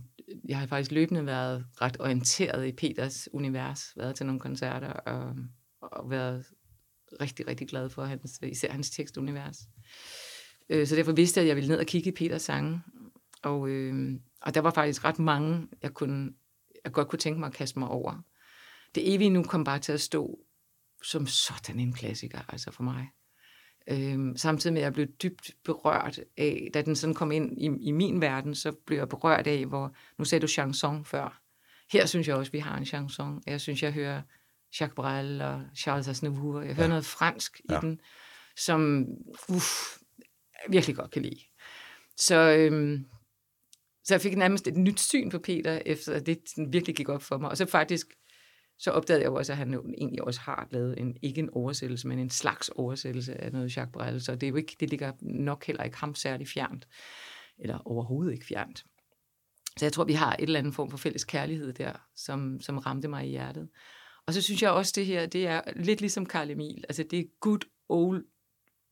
[0.47, 5.36] jeg har faktisk løbende været ret orienteret i Peters univers, været til nogle koncerter og,
[5.82, 6.45] og været
[7.22, 9.57] rigtig, rigtig glad for hans, især hans tekstunivers.
[10.70, 12.82] Øh, så derfor vidste jeg, at jeg ville ned og kigge i Peters sange.
[13.43, 16.32] Og, øh, og der var faktisk ret mange, jeg, kunne,
[16.86, 18.22] jeg godt kunne tænke mig at kaste mig over.
[18.95, 20.39] Det evige nu kom bare til at stå
[21.03, 23.07] som sådan en klassiker, altså for mig.
[23.89, 27.88] Øhm, samtidig med, at jeg blev dybt berørt af, da den sådan kom ind i,
[27.88, 31.41] i min verden, så blev jeg berørt af, hvor, nu sagde du chanson før.
[31.91, 33.41] Her synes jeg også, vi har en chanson.
[33.45, 34.21] Jeg synes, jeg hører
[34.79, 36.61] Jacques Brel og Charles Aznavour.
[36.61, 36.89] Jeg hører ja.
[36.89, 37.77] noget fransk ja.
[37.77, 37.99] i den,
[38.57, 39.05] som
[39.49, 39.97] uff,
[40.69, 41.39] virkelig godt kan lide.
[42.17, 43.05] Så, øhm,
[44.03, 47.38] så jeg fik nærmest et nyt syn på Peter, efter det virkelig gik op for
[47.38, 47.49] mig.
[47.49, 48.07] Og så faktisk
[48.80, 52.07] så opdagede jeg jo også, at han egentlig også har lavet en, ikke en oversættelse,
[52.07, 54.21] men en slags oversættelse af noget Jacques Brel.
[54.21, 56.88] Så det, er jo ikke, det ligger nok heller ikke ham særlig fjernt,
[57.59, 58.86] eller overhovedet ikke fjernt.
[59.78, 62.78] Så jeg tror, vi har et eller andet form for fælles kærlighed der, som, som
[62.78, 63.69] ramte mig i hjertet.
[64.28, 66.84] Og så synes jeg også, det her, det er lidt ligesom Karl Emil.
[66.89, 68.25] Altså, det er good old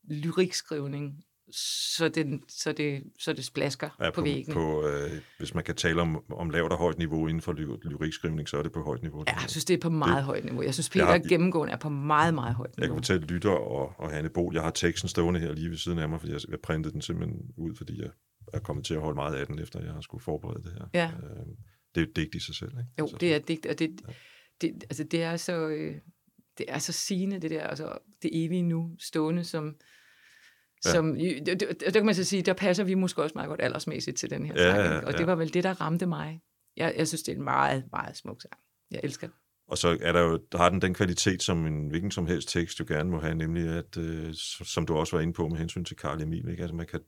[0.04, 4.54] lyrikskrivning så, det, så, det, så det splasker ja, på, på væggene.
[4.54, 7.88] På, øh, hvis man kan tale om, om lavt og højt niveau inden for ly-
[7.88, 9.24] lyrikskrivning, så er det på højt niveau.
[9.26, 10.62] Ja, jeg synes, det er på meget det, højt niveau.
[10.62, 12.82] Jeg synes, Peter jeg har, gennemgående er på meget, meget højt niveau.
[12.82, 15.76] Jeg kan fortælle Lytter og, og Hanne Bol, jeg har teksten stående her lige ved
[15.76, 18.10] siden af mig, fordi jeg, jeg printede den simpelthen ud, fordi jeg
[18.52, 20.86] er kommet til at holde meget af den, efter jeg har skulle forberede det her.
[20.94, 21.06] Ja.
[21.06, 21.46] Øh,
[21.94, 22.90] det er jo digt i sig selv, ikke?
[22.98, 24.12] Jo, så, det er digt, og det, ja.
[24.60, 25.68] det, altså, det er så...
[25.68, 25.94] Øh,
[26.58, 29.74] det er så sigende, det der, altså det evige nu, stående som,
[30.84, 30.90] Ja.
[30.90, 33.62] Som, det, det, det kan man så sige, der passer vi måske også meget godt
[33.62, 34.78] aldersmæssigt til den her ja, sang.
[34.78, 35.06] Ja, ja.
[35.06, 36.40] Og det var vel det, der ramte mig.
[36.76, 38.54] Jeg, jeg synes, det er en meget, meget smuk sang.
[38.90, 39.34] Jeg elsker den.
[39.68, 42.48] Og så er der jo, der har den den kvalitet, som en hvilken som helst
[42.48, 45.58] tekst jo gerne må have, nemlig at, øh, som du også var inde på med
[45.58, 46.62] hensyn til Karl Emil, ikke?
[46.62, 47.00] Altså man kan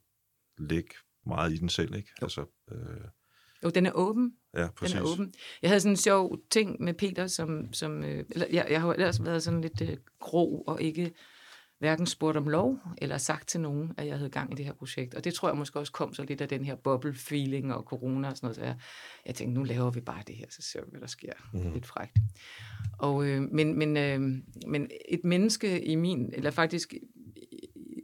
[0.59, 0.95] lægge
[1.27, 2.09] meget i den selv, ikke?
[2.21, 2.25] Jo.
[2.25, 3.05] Altså, øh...
[3.64, 4.33] jo, den er åben.
[4.57, 4.95] Ja, præcis.
[4.95, 5.35] Den er åben.
[5.62, 8.93] Jeg havde sådan en sjov ting med Peter, som, som øh, eller, jeg, jeg har
[8.93, 11.12] ellers været sådan lidt øh, grå og ikke
[11.79, 14.72] hverken spurgt om lov eller sagt til nogen, at jeg havde gang i det her
[14.72, 15.14] projekt.
[15.14, 18.29] Og det tror jeg måske også kom så lidt af den her bubble-feeling og corona
[18.29, 18.57] og sådan noget.
[18.57, 18.76] Så jeg,
[19.26, 21.33] jeg tænkte, nu laver vi bare det her, så ser vi, hvad der sker.
[21.53, 21.72] Mm.
[21.72, 22.16] Lidt frægt.
[22.99, 24.20] Og, øh, men, men, øh,
[24.66, 26.95] men et menneske i min, eller faktisk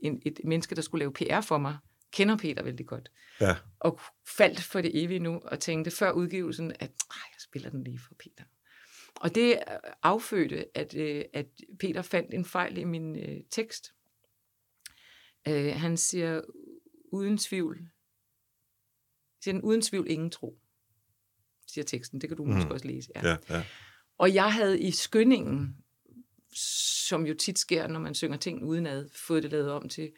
[0.02, 1.76] en, et menneske, der skulle lave PR for mig,
[2.12, 3.10] kender Peter vældig godt.
[3.40, 3.56] Ja.
[3.80, 4.00] Og
[4.36, 8.14] faldt for det evige nu, og tænkte før udgivelsen, at jeg spiller den lige for
[8.18, 8.44] Peter.
[9.14, 9.58] Og det
[10.02, 11.46] affødte, at, øh, at
[11.78, 13.94] Peter fandt en fejl i min øh, tekst.
[15.48, 16.40] Øh, han siger
[17.12, 17.88] uden tvivl,
[19.40, 20.58] siger den, uden tvivl ingen tro,
[21.66, 22.20] siger teksten.
[22.20, 22.50] Det kan du mm.
[22.50, 23.10] måske også læse.
[23.14, 23.28] Ja.
[23.28, 23.64] Ja, ja.
[24.18, 25.76] Og jeg havde i skyndingen,
[26.52, 30.12] som jo tit sker, når man synger ting udenad, fået det lavet om til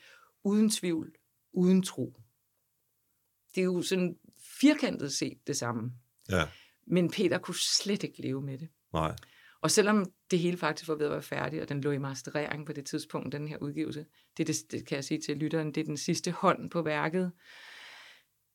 [0.44, 1.14] uden tvivl,
[1.52, 2.20] uden tro.
[3.54, 4.18] Det er jo sådan
[4.60, 5.92] firkantet set det samme.
[6.30, 6.48] Ja.
[6.86, 8.68] Men Peter kunne slet ikke leve med det.
[8.96, 9.16] Nej.
[9.60, 12.66] Og selvom det hele faktisk var ved at være færdigt, og den lå i masterering
[12.66, 15.80] på det tidspunkt, den her udgivelse, det, det, det kan jeg sige til lytteren, det
[15.80, 17.32] er den sidste hånd på værket,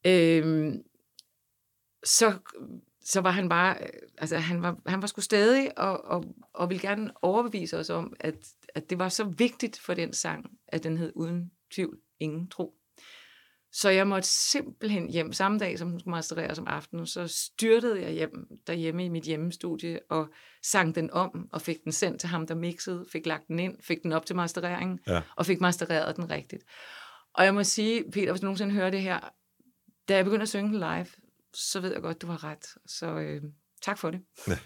[0.07, 0.83] øhm,
[2.03, 2.33] så,
[3.01, 3.77] så var han bare,
[4.17, 8.13] altså han var, han var sgu stadig, og, og, og ville gerne overbevise os om,
[8.19, 8.35] at,
[8.75, 12.80] at det var så vigtigt for den sang, at den hed uden tvivl ingen tro.
[13.73, 18.01] Så jeg måtte simpelthen hjem samme dag, som hun skulle masterere som aften, så styrtede
[18.01, 20.29] jeg hjem derhjemme i mit hjemmestudie og
[20.63, 23.77] sang den om og fik den sendt til ham, der mixede, fik lagt den ind,
[23.81, 25.21] fik den op til mastereringen ja.
[25.35, 26.63] og fik mastereret den rigtigt.
[27.33, 29.19] Og jeg må sige, Peter, hvis du nogensinde hører det her,
[30.09, 31.07] da jeg begynder at synge den live,
[31.53, 32.65] så ved jeg godt, du har ret.
[32.85, 33.41] Så øh,
[33.81, 34.21] tak for det.
[34.47, 34.57] Ja.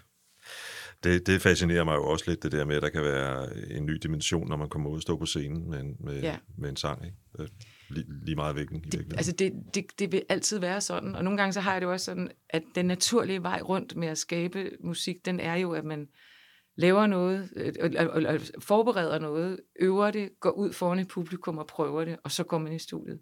[1.04, 3.86] Det, det fascinerer mig jo også lidt, det der med, at der kan være en
[3.86, 6.36] ny dimension, når man kommer ud og står på scenen med, med, ja.
[6.58, 7.04] med en sang.
[7.04, 7.52] Ikke?
[7.90, 8.76] Øh, lige, lige meget vækken.
[8.84, 11.72] I det, altså det, det, det vil altid være sådan, og nogle gange så har
[11.72, 15.54] jeg det også sådan, at den naturlige vej rundt med at skabe musik, den er
[15.54, 16.08] jo, at man
[16.76, 17.48] laver noget,
[17.80, 22.16] og, og, og forbereder noget, øver det, går ud foran et publikum og prøver det,
[22.24, 23.20] og så går man i studiet.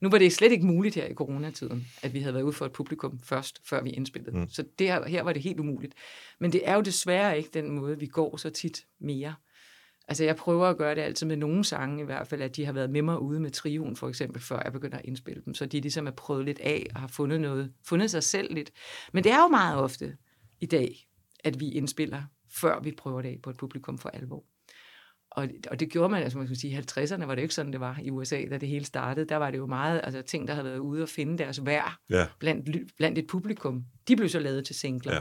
[0.00, 2.66] Nu var det slet ikke muligt her i coronatiden, at vi havde været ude for
[2.66, 4.36] et publikum først, før vi indspillede.
[4.36, 4.48] Mm.
[4.48, 5.94] Så det her, her var det helt umuligt.
[6.40, 9.34] Men det er jo desværre ikke den måde, vi går så tit mere.
[10.08, 12.64] Altså jeg prøver at gøre det altid med nogle sange i hvert fald, at de
[12.64, 15.54] har været med mig ude med trioen for eksempel, før jeg begynder at indspille dem.
[15.54, 18.70] Så de ligesom er prøvet lidt af og har fundet noget, fundet sig selv lidt.
[19.12, 20.16] Men det er jo meget ofte
[20.60, 21.08] i dag,
[21.44, 24.44] at vi indspiller, før vi prøver det af på et publikum for alvor.
[25.30, 27.54] Og, og det gjorde man, altså man kan sige, i 50'erne var det jo ikke
[27.54, 29.26] sådan, det var i USA, da det hele startede.
[29.26, 31.92] Der var det jo meget, altså ting, der havde været ude og finde deres værd
[32.10, 32.26] ja.
[32.38, 33.84] blandt, blandt et publikum.
[34.08, 35.14] De blev så lavet til singler.
[35.14, 35.20] Ja.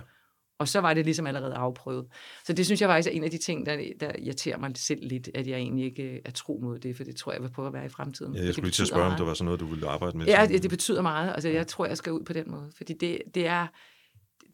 [0.60, 2.06] Og så var det ligesom allerede afprøvet.
[2.46, 5.08] Så det synes jeg faktisk er en af de ting, der, der irriterer mig selv
[5.08, 7.44] lidt, at jeg egentlig ikke øh, er tro mod det, for det tror jeg, jeg
[7.44, 8.36] vil prøve at være i fremtiden.
[8.36, 9.20] Ja, jeg skulle lige til at betyder spørge, om meget.
[9.20, 10.26] det var sådan noget, du ville arbejde med.
[10.26, 11.32] Ja, det, det betyder meget.
[11.34, 12.72] Altså, jeg tror, jeg skal ud på den måde.
[12.78, 13.68] Fordi det, det er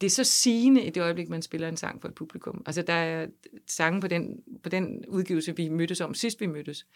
[0.00, 2.62] det er så sigende i det øjeblik, man spiller en sang for et publikum.
[2.66, 3.26] Altså, der er
[3.70, 6.86] sange på den, på den udgivelse, vi mødtes om sidst, vi mødtes.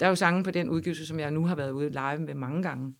[0.00, 2.34] Der er jo sange på den udgivelse, som jeg nu har været ude live med
[2.34, 2.94] mange gange,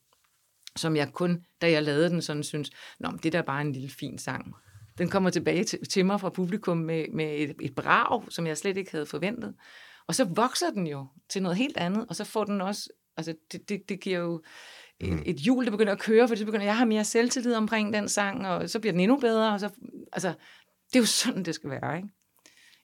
[0.76, 3.60] som jeg kun, da jeg lavede den, sådan synes, Nå, men det der er bare
[3.60, 4.54] en lille fin sang.
[5.00, 8.58] Den kommer tilbage til, til mig fra publikum med, med et, et brag, som jeg
[8.58, 9.54] slet ikke havde forventet.
[10.06, 13.34] Og så vokser den jo til noget helt andet, og så får den også, altså
[13.52, 14.42] det, det, det giver jo
[15.00, 17.92] et, et hjul, der begynder at køre, for så begynder jeg har mere selvtillid omkring
[17.92, 19.70] den sang, og så bliver den endnu bedre, og så,
[20.12, 20.28] altså,
[20.92, 22.08] det er jo sådan, det skal være, ikke?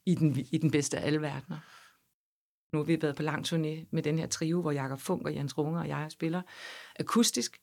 [0.06, 1.58] I den, i den bedste af alle verdener.
[2.72, 5.34] Nu har vi været på lang turné med den her trio, hvor Jakob Funk og
[5.34, 6.42] Jens Runge og jeg spiller
[6.98, 7.58] akustisk.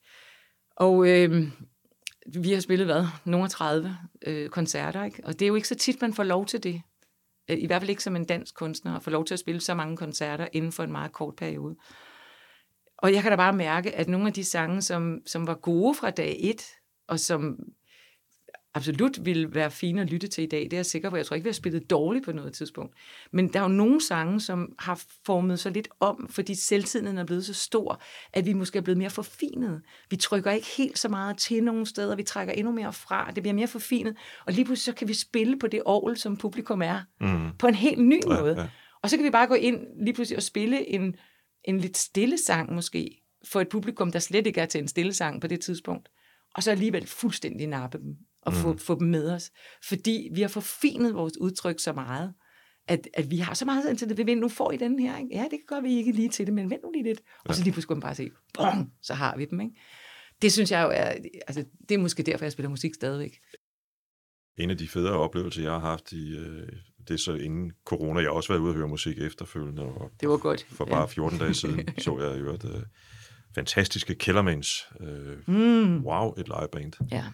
[0.76, 1.48] Og øh,
[2.26, 3.04] vi har spillet, hvad?
[3.24, 3.96] Nogle 30
[4.26, 5.20] øh, koncerter, ikke?
[5.24, 6.82] Og det er jo ikke så tit, man får lov til det.
[7.50, 9.60] Øh, I hvert fald ikke som en dansk kunstner, at få lov til at spille
[9.60, 11.76] så mange koncerter inden for en meget kort periode.
[12.98, 15.94] Og jeg kan da bare mærke, at nogle af de sange, som, som var gode
[15.94, 16.62] fra dag et,
[17.08, 17.58] og som
[18.74, 21.16] absolut ville være fine at lytte til i dag, det er jeg sikker på.
[21.16, 22.94] Jeg tror ikke, vi har spillet dårligt på noget tidspunkt.
[23.32, 27.24] Men der er jo nogle sange, som har formet sig lidt om, fordi selvtiden er
[27.24, 28.02] blevet så stor,
[28.32, 29.82] at vi måske er blevet mere forfinet.
[30.10, 33.42] Vi trykker ikke helt så meget til nogle steder, vi trækker endnu mere fra, det
[33.42, 34.16] bliver mere forfinet,
[34.46, 37.56] og lige pludselig så kan vi spille på det orgel, som publikum er, Mhm.
[37.58, 38.60] på en helt ny Ja, måde.
[38.60, 38.68] ja.
[39.02, 41.14] Og så kan vi bare gå ind lige pludselig og spille en,
[41.64, 45.12] en lidt stille sang måske, for et publikum, der slet ikke er til en stille
[45.12, 46.08] sang på det tidspunkt.
[46.54, 48.16] Og så alligevel fuldstændig nappe dem
[48.46, 48.78] og få, Mhm.
[48.78, 49.50] få dem med os.
[49.88, 52.34] Fordi vi har forfinet vores udtryk så meget,
[52.88, 54.38] at, at vi har så meget til det.
[54.38, 55.18] Nu får I den her.
[55.18, 55.28] Ikke?
[55.32, 57.20] Ja, det kan godt, vi ikke lige til det, men vent nu lige lidt.
[57.44, 59.60] Og så lige pludselig kunne man bare se, bong, så har vi dem.
[59.60, 59.74] Ikke?
[60.42, 61.12] Det synes jeg jo er,
[61.48, 63.38] altså, det er måske derfor, jeg spiller musik stadigvæk.
[64.58, 66.68] En af de federe oplevelser, jeg har haft i, øh,
[67.08, 70.10] det er så inden corona, jeg har også været ude og høre musik efterfølgende, og
[70.20, 70.66] Det var godt.
[70.70, 72.82] for bare 14 dage siden så jeg jo et øh,
[73.54, 74.88] fantastiske Kellermans.
[75.00, 76.04] Øh, Mm.
[76.04, 76.92] wow, et liveband.
[77.12, 77.24] Ja.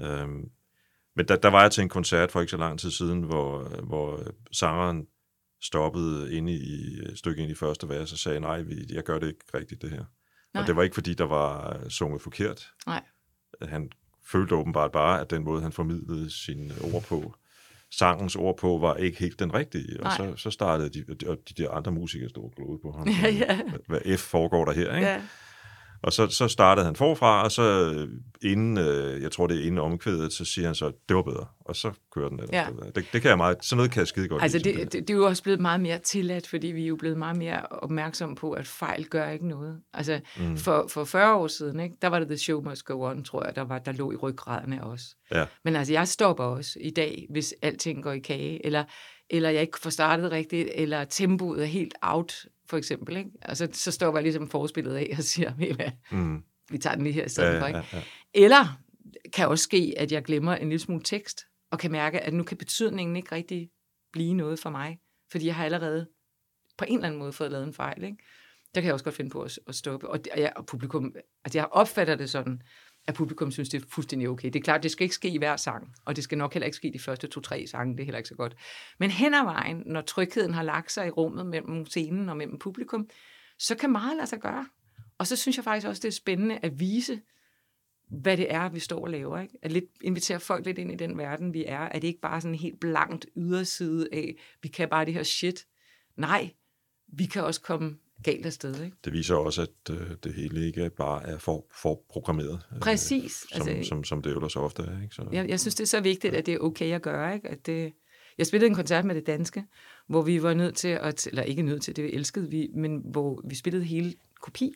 [0.00, 0.50] Øhm,
[1.16, 3.68] men der, der var jeg til en koncert for ikke så lang tid siden, hvor,
[3.82, 4.20] hvor
[4.52, 5.06] sangeren
[5.62, 9.26] stoppede inde i et stykke ind i første vers og sagde, nej, jeg gør det
[9.26, 10.04] ikke rigtigt, det her.
[10.54, 10.60] Nej.
[10.62, 12.68] Og det var ikke, fordi der var sunget forkert.
[12.86, 13.02] Nej.
[13.62, 13.90] Han
[14.26, 17.34] følte åbenbart bare, at den måde, han formidlede sine ord på,
[17.90, 20.00] sangens ord på, var ikke helt den rigtige.
[20.00, 20.16] Og Nej.
[20.16, 23.08] så, så startede de, og de der andre musikere stod og på ham.
[23.22, 23.62] Ja, ja.
[23.62, 25.08] Hvad, hvad F foregår der her, ikke?
[25.08, 25.22] ja.
[26.02, 28.08] Og så, så startede han forfra, og så øh,
[28.50, 31.46] inden, øh, jeg tror det er inden omkvædet, så siger han så, det var bedre.
[31.60, 32.52] Og så kører den ellers.
[32.52, 32.66] Ja.
[32.94, 35.08] Det, det kan jeg meget, sådan noget kan jeg skide godt Altså, lide, det, det,
[35.08, 37.66] det er jo også blevet meget mere tilladt, fordi vi er jo blevet meget mere
[37.66, 39.80] opmærksomme på, at fejl gør ikke noget.
[39.94, 40.56] Altså, mm.
[40.56, 43.44] for, for 40 år siden, ikke, der var det The Show Must Go On, tror
[43.44, 45.02] jeg, der, var, der lå i ryggraden af os.
[45.34, 45.44] Ja.
[45.64, 48.84] Men altså, jeg stopper også i dag, hvis alting går i kage, eller,
[49.32, 53.16] eller jeg ikke får startet rigtigt, eller tempoet er helt out, for eksempel.
[53.16, 53.30] Ikke?
[53.42, 56.42] Altså, så stopper jeg ligesom forspillet af og siger, "Ved I hvad, Mm.
[56.70, 57.66] vi tager den lige her i stedet Ja, for.
[57.66, 57.88] ja, Ikke?
[57.92, 58.02] ja.
[58.34, 58.78] Eller
[59.32, 62.42] kan også ske, at jeg glemmer en lille smule tekst, og kan mærke, at nu
[62.42, 63.70] kan betydningen ikke rigtig
[64.12, 64.98] blive noget for mig,
[65.30, 66.06] fordi jeg har allerede
[66.78, 68.04] på en eller anden måde fået lavet en fejl.
[68.04, 68.16] Ikke?
[68.74, 70.08] Der kan jeg også godt finde på at, at stoppe.
[70.08, 71.14] Og, det- og, jeg, og publikum,
[71.44, 72.62] altså jeg opfatter det sådan,
[73.06, 74.48] at publikum synes, det er fuldstændig okay.
[74.48, 76.66] Det er klart, det skal ikke ske i hver sang, og det skal nok heller
[76.66, 78.56] ikke ske de første to-tre sange, det er heller ikke så godt.
[78.98, 82.58] Men hen ad vejen, når trygheden har lagt sig i rummet mellem scenen og mellem
[82.58, 83.08] publikum,
[83.58, 84.66] så kan meget lade sig gøre.
[85.18, 87.20] Og så synes jeg faktisk også, det er spændende at vise,
[88.08, 89.40] hvad det er, vi står og laver.
[89.40, 89.58] Ikke?
[89.62, 91.80] At lidt, invitere folk lidt ind i den verden, vi er.
[91.80, 95.14] At det ikke bare er sådan en helt blankt yderside af, vi kan bare det
[95.14, 95.66] her shit.
[96.16, 96.50] Nej,
[97.08, 98.84] vi kan også komme galt afsted.
[98.84, 98.96] Ikke?
[99.04, 102.60] Det viser også, at øh, det hele ikke bare er for, for programmeret.
[102.74, 103.32] øh, Præcis.
[103.52, 105.02] Som, Altså- som, som det så ofte er.
[105.02, 105.14] Ikke?
[105.14, 107.34] Så, Jeg, jeg synes, det er så vigtigt, at det er okay at gøre.
[107.34, 107.48] Ikke?
[107.48, 107.92] At det,
[108.38, 109.64] jeg spillede en koncert med det danske,
[110.08, 113.42] hvor vi var nødt til at, eller ikke nødt til, det elskede vi, men hvor
[113.48, 114.72] vi spillede hele kopi,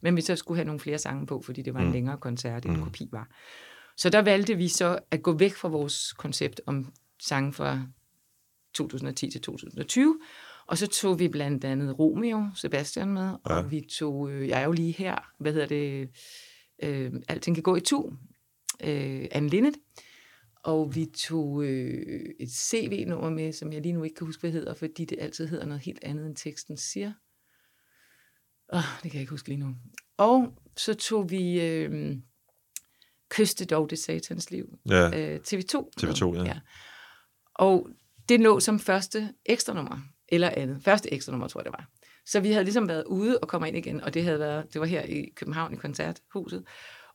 [0.00, 1.92] men vi så skulle have nogle flere sange på, fordi det var en Mm.
[1.92, 2.82] længere koncert, end Mm.
[2.82, 3.28] kopi var.
[3.96, 6.92] Så der valgte vi så at gå væk fra vores koncept om
[7.22, 7.80] sange fra
[8.74, 10.18] 2010 til 2020,
[10.66, 13.62] og så tog vi blandt andet Romeo, Sebastian med, og Ja.
[13.68, 16.08] vi tog, øh, jeg er jo lige her, hvad hedder det,
[16.82, 18.10] øh, Alting kan gå i tu,
[18.84, 19.74] øh, Anne Linnet,
[20.64, 24.50] og vi tog øh, et CV-nummer med, som jeg lige nu ikke kan huske, hvad
[24.52, 27.12] hedder, fordi det altid hedder noget helt andet, end teksten siger.
[28.68, 29.74] Oh, det kan jeg ikke huske lige nu.
[30.16, 32.16] Og så tog vi øh,
[33.28, 34.78] Kyste dog det satans liv.
[34.88, 35.90] ja, Øh, TV2.
[36.00, 36.44] TV2, med.
[36.44, 36.60] ja.
[37.54, 37.88] Og
[38.28, 39.98] det lå som første ekstra nummer,
[40.28, 40.82] eller andet.
[40.84, 41.88] Første ekstra nummer, tror jeg, det var.
[42.26, 44.80] Så vi havde ligesom været ude og kommer ind igen, og det havde været, det
[44.80, 46.64] var her i København i koncerthuset,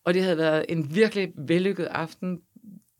[0.06, 2.42] og det havde været en virkelig vellykket aften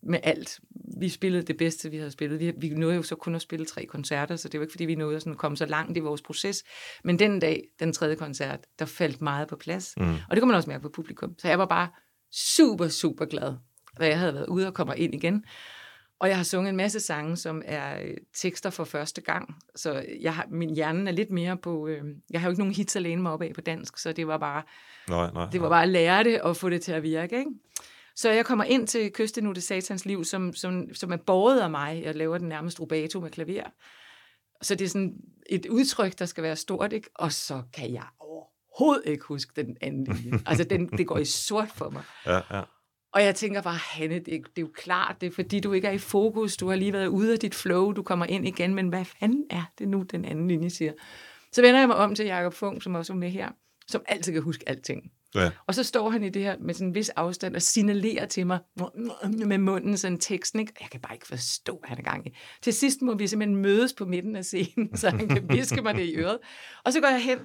[0.04, 0.60] med alt.
[1.00, 2.40] vi spillede det bedste, vi havde spillet.
[2.40, 4.86] Vi, vi nåede jo så kun at spille tre koncerter, så det var ikke, fordi
[4.86, 6.64] vi nåede at sådan komme så langt i vores proces.
[7.04, 9.94] Men den dag, den tredje koncert, der faldt meget på plads.
[9.98, 10.14] Mm.
[10.14, 11.36] Og det kunne man også mærke på publikum.
[11.38, 11.90] Så jeg var bare
[12.32, 13.54] super, super glad,
[14.00, 15.46] da jeg havde været ude og kommer ind igen.
[16.22, 19.56] Og jeg har sunget en masse sange, som er øh, tekster for første gang.
[19.76, 21.88] Så jeg har, min hjerne er lidt mere på...
[21.88, 24.12] Øh, jeg har jo ikke nogen hits at læne mig op af på dansk, så
[24.12, 24.64] det var bare,
[25.10, 25.76] Nej, nej, det var nej.
[25.76, 27.38] bare at lære det og få det til at virke.
[27.40, 27.52] Ikke?
[28.16, 31.60] Så jeg kommer ind til Kyste nu det satans liv, som, som, som er båret
[31.60, 32.02] af mig.
[32.04, 33.70] Jeg laver den nærmest rubato med klaver.
[34.62, 35.14] Så det er sådan
[35.50, 37.10] et udtryk, der skal være stort, ikke?
[37.16, 40.40] Og så kan jeg overhovedet ikke huske den anden linje.
[40.46, 42.04] Altså, den, det går i sort for mig.
[42.26, 42.62] Ja, ja.
[43.14, 45.74] Og jeg tænker bare, Hanne, det, er- det er jo klart, det er fordi, du
[45.74, 46.58] ikke er i fokus.
[46.58, 49.46] Du har lige været ude af dit flow, du kommer ind igen, men hvad fanden
[49.50, 50.94] er det nu, den anden linje siger?
[51.52, 53.50] Så vender jeg mig om til Jakob Fung, som også er med her,
[53.88, 55.12] som altid kan huske alting.
[55.36, 55.52] ja.
[55.68, 58.48] Og så står han i det her med sådan en vis afstand og signalerer til
[58.48, 58.60] mig
[59.48, 60.74] med munden sådan teksten, ikke?
[60.82, 62.38] Jeg kan bare ikke forstå, hvad han er gang i.
[62.62, 65.96] Til sidst må vi simpelthen mødes på midten af scenen, så han kan viske mig
[65.96, 66.38] det i øret.
[66.86, 67.40] Og så går jeg hen,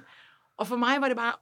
[0.57, 1.33] og for mig var det bare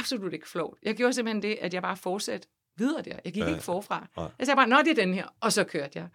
[0.00, 0.74] absolut ikke flot.
[0.82, 2.48] Jeg gjorde simpelthen det, at jeg bare fortsatte
[2.78, 3.18] videre der.
[3.24, 3.48] Jeg gik Ja.
[3.48, 4.06] ikke forfra.
[4.16, 4.28] Nej.
[4.38, 6.08] Jeg sagde bare, nå, det er den her, og så kørte jeg.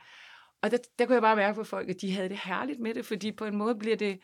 [0.61, 2.93] Og der, der kunne jeg bare mærke på folk, at de havde det herligt med
[2.93, 4.19] det, fordi på en måde bliver det,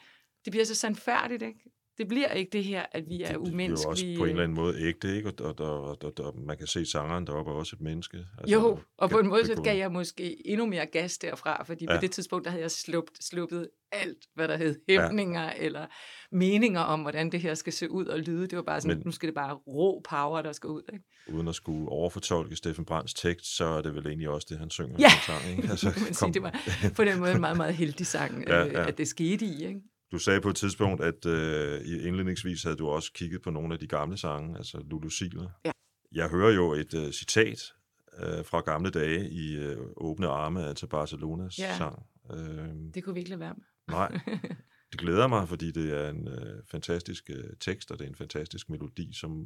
[0.46, 1.60] det bliver så sandfærdigt, ikke?
[2.00, 3.90] Det bliver ikke det her, at vi er Det, det bliver jo umenneskelige.
[3.90, 5.30] også på en eller anden måde ægte, ikke?
[5.30, 8.18] Og, og, og, og, og man kan se sangeren deroppe er også et menneske.
[8.38, 11.86] Altså, Jo, og på en måde så gav jeg måske endnu mere gas derfra, fordi
[11.90, 11.96] ja.
[11.96, 15.52] På det tidspunkt, der havde jeg sluppet, sluppet alt, hvad der hed hæmninger ja.
[15.58, 15.86] eller
[16.32, 18.48] meninger om, hvordan det her skal se ud og lyde.
[18.48, 20.82] Det var bare sådan, Men- nu skal det bare rå power, der skal ud.
[20.94, 21.06] Ikke?
[21.34, 24.70] Uden at skulle overfortolke Steffen Brands tekst, så er det vel egentlig også det, han
[24.70, 25.08] synger Ja.
[25.08, 25.68] i sang, ikke?
[25.72, 26.62] Altså, man sige, det var
[26.96, 28.66] på den måde en meget, meget heldig sang, Ja, ja.
[28.66, 28.88] ja.
[28.88, 29.66] at det skete i.
[29.68, 29.80] Ikke?
[30.12, 33.74] Du sagde på et tidspunkt, at øh, i indledningsvis havde du også kigget på nogle
[33.74, 35.50] af de gamle sange, altså Lulu Siler.
[35.66, 35.72] Ja.
[36.12, 37.74] Jeg hører jo et øh, citat
[38.20, 41.78] øh, fra gamle dage i øh, Åbne Arme, altså Barcelonas Ja.
[41.78, 42.04] sang.
[42.34, 43.64] Øh, Det kunne vi ikke lade være med.
[43.96, 44.20] nej,
[44.92, 48.16] det glæder mig, fordi det er en øh, fantastisk øh, tekst, og det er en
[48.16, 49.46] fantastisk melodi, som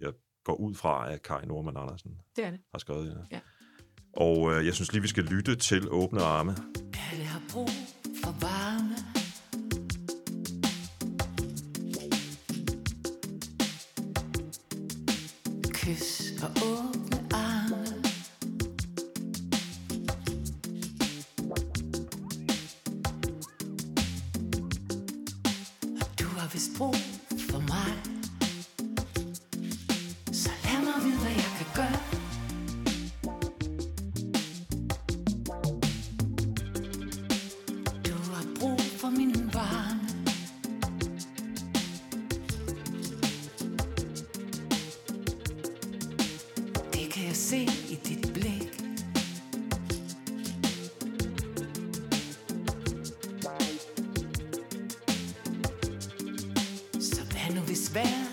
[0.00, 0.12] jeg
[0.44, 2.60] går ud fra, at Kai Norman Andersen Det er det.
[2.72, 3.06] har skrevet.
[3.30, 3.36] Ja.
[3.36, 3.40] Ja.
[4.12, 6.50] Og øh, jeg synes lige, vi skal lytte til Åbne Arme.
[7.12, 7.68] Alle har brug
[8.24, 8.94] for varme
[15.84, 16.23] kiss.
[57.94, 58.23] Hvad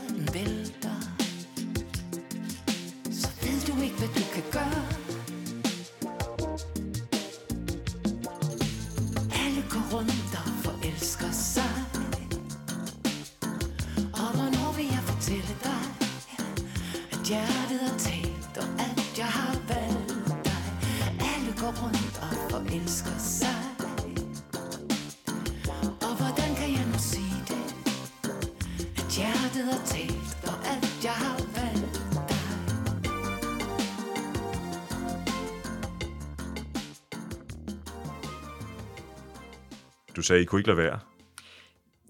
[40.22, 41.00] Du sagde, I kunne ikke lade være.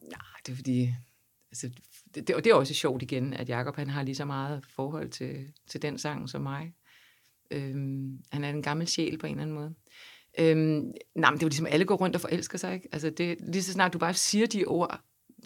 [0.01, 0.93] Nej, det er fordi...
[1.51, 1.69] Altså,
[2.15, 4.65] det, det, og det er også sjovt igen, at Jacob han har lige så meget
[4.75, 6.73] forhold til, til den sang som mig.
[7.51, 9.73] Øhm, han er en gammel sjæl på en eller anden måde.
[10.39, 12.87] Øhm, nej, men det er jo ligesom, alle går rundt og forelsker sig, ikke?
[12.91, 15.01] Altså, det, lige så snart du bare siger de ord,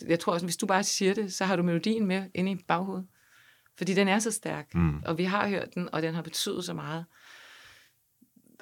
[0.08, 2.56] jeg tror også, hvis du bare siger det, så har du melodien med inde i
[2.68, 3.08] baghovedet.
[3.78, 5.04] Fordi den er så stærk, mm.
[5.06, 7.06] og vi har hørt den, og den har betydet så meget.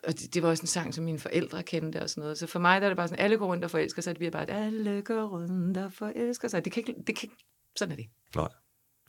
[0.08, 2.38] Og det, det var også en sang, som mine forældre kendte og sådan noget.
[2.38, 4.14] Så for mig der er det bare sådan, alle går rundt og forelsker sig.
[4.16, 6.66] Det bliver bare, alle går rundt og forelsker sig.
[6.66, 7.46] Det kan ikke, det kan, ikke-
[7.76, 8.06] sådan er det.
[8.36, 8.50] Nej.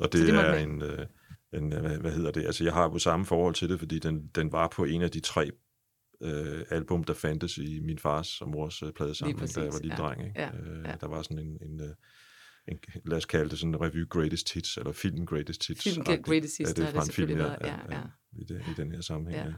[0.00, 1.06] Og det, det er det en, øh,
[1.52, 2.46] en øh, hvad, hvad hedder det?
[2.46, 5.10] Altså, jeg har jo samme forhold til det, fordi den, den var på en af
[5.10, 5.50] de tre
[6.22, 9.78] øh, album, der fandtes i min fars og mors øh, pladesamling, Lige da jeg var
[9.78, 10.02] lille ja.
[10.02, 10.26] dreng.
[10.26, 10.40] Ikke?
[10.40, 10.94] Ja, Øh, ja.
[11.00, 11.94] Der var sådan en, en, øh,
[12.68, 15.82] en, lad os kalde det sådan en review greatest hits, eller film greatest hits.
[15.82, 18.00] Film Greatest Hits, ja, det er fra det en film, ja, ja, ja, ja,
[18.32, 19.44] I, det, i den her sammenhæng.
[19.44, 19.48] Ja.
[19.48, 19.54] Ja.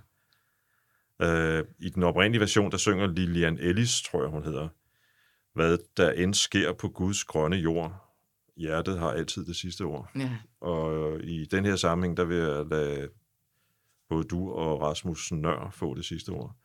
[1.22, 4.68] Øh, I den oprindelige version, der synger Lilian Ellis, tror jeg hun hedder,
[5.54, 8.14] hvad der end sker på Guds grønne jord,
[8.56, 10.10] hjertet har altid det sidste ord.
[10.18, 10.30] Ja.
[10.60, 13.08] Og i den her sammenhæng, der vil jeg lade
[14.08, 16.56] både du og Rasmus Nør få det sidste ord.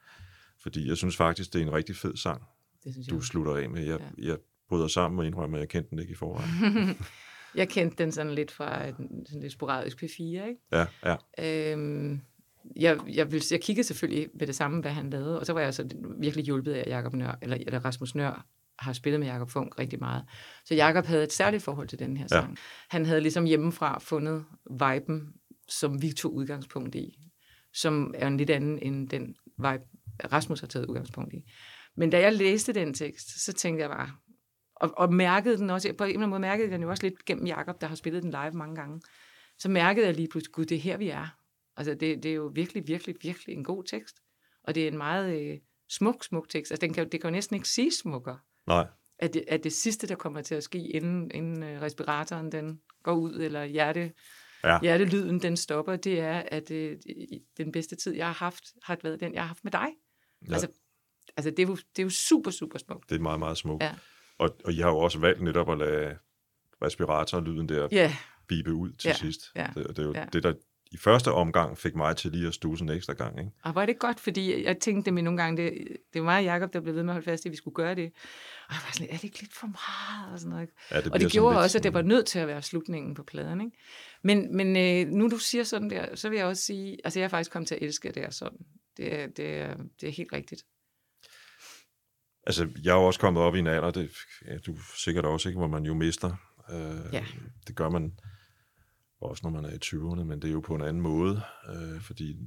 [0.64, 2.42] Fordi jeg synes faktisk, det er en rigtig fed sang,
[2.84, 3.28] Det synes jeg du også.
[3.28, 3.84] slutter af med.
[3.86, 4.38] Jeg, jeg
[4.70, 6.98] bryder sammen og indrømmer, at jeg kendte den ikke i forvejen.
[7.56, 10.56] Jeg kendte den sådan lidt fra en sådan lidt sporadisk P4, ikke?
[10.72, 11.16] Ja, ja.
[11.74, 12.22] Øhm,
[12.76, 15.62] jeg, jeg, vil, jeg kiggede selvfølgelig med det samme, hvad han lavede, og så var
[15.62, 15.90] jeg så
[16.20, 18.46] virkelig hjulpet af, Jacob Nør, eller, eller Rasmus Nør
[18.80, 20.24] har spillet med Jakob Funk rigtig meget.
[20.66, 22.42] Så Jakob havde et særligt forhold til den her Ja.
[22.42, 22.58] sang.
[22.90, 25.34] Han havde ligesom hjemmefra fundet viben,
[25.70, 27.18] som vi tog udgangspunkt i,
[27.74, 29.84] som er en lidt anden end den vibe,
[30.32, 31.52] Rasmus har taget udgangspunkt i.
[31.98, 34.12] Men da jeg læste den tekst, så tænkte jeg bare,
[34.76, 37.04] og, og mærkede den også, på en eller anden måde mærkede jeg den jo også
[37.04, 39.02] lidt gennem Jakob, der har spillet den live mange gange.
[39.60, 41.36] Så mærkede jeg lige pludselig, gud, det er her, vi er.
[41.82, 44.16] Altså, det, det er jo virkelig, virkelig, virkelig en god tekst.
[44.64, 45.58] Og det er en meget øh,
[45.90, 46.72] smuk, smuk tekst.
[46.72, 48.40] Altså, den kan, det kan jo næsten ikke sige smukkere.
[48.68, 48.88] Nej,
[49.20, 52.82] At det, at det sidste, der kommer til at ske, inden, inden øh, respiratoren den
[53.04, 54.12] går ud, eller hjerte,
[54.64, 54.80] Ja.
[54.82, 56.98] hjertelyden den stopper, det er, at øh,
[57.58, 59.88] den bedste tid, jeg har haft, har været den, jeg har haft med dig.
[60.48, 60.54] Ja.
[60.54, 60.68] Altså,
[61.38, 63.10] altså det, er jo, det er jo super, super smukt.
[63.10, 63.84] det er meget, meget smukt.
[63.84, 63.96] Ja.
[64.38, 66.18] Og, og I har jo også valgt netop at lade
[66.82, 68.16] respiratorlyden der Ja,
[68.48, 69.42] bibe ud til Ja, sidst.
[69.56, 70.26] ja, Det, det er jo ja.
[70.34, 70.54] det, der
[70.92, 73.40] i første omgang fik mig til lige at stuse en ekstra gang.
[73.40, 73.52] Ikke?
[73.64, 76.44] og var det godt, fordi jeg tænkte mig nogle gange, det, det var mig og
[76.44, 78.12] Jacob, der blev ved med at holde fast i, at vi skulle gøre det.
[78.68, 80.34] Og jeg var sådan er det ikke lidt for meget?
[80.34, 80.70] Og, sådan noget.
[80.92, 83.24] Ja, det og det gjorde også, at det var nødt til at være slutningen på
[83.24, 83.62] pladen.
[83.62, 83.78] Ikke?
[84.24, 87.26] Men, men øh, nu du siger sådan der, så vil jeg også sige, altså jeg
[87.26, 88.58] er faktisk kommet til at elske, det er sådan.
[88.98, 90.64] Det er, det det er helt rigtigt.
[92.48, 94.12] Altså, jeg er jo også kommet op i en alder, det
[94.48, 96.36] ja, du sikkert også, ikke, hvor man jo mister.
[96.72, 97.26] Øh, Ja.
[97.68, 98.14] Det gør man
[99.22, 102.02] også, når man er i 20'erne, men det er jo på en anden måde, øh,
[102.02, 102.38] fordi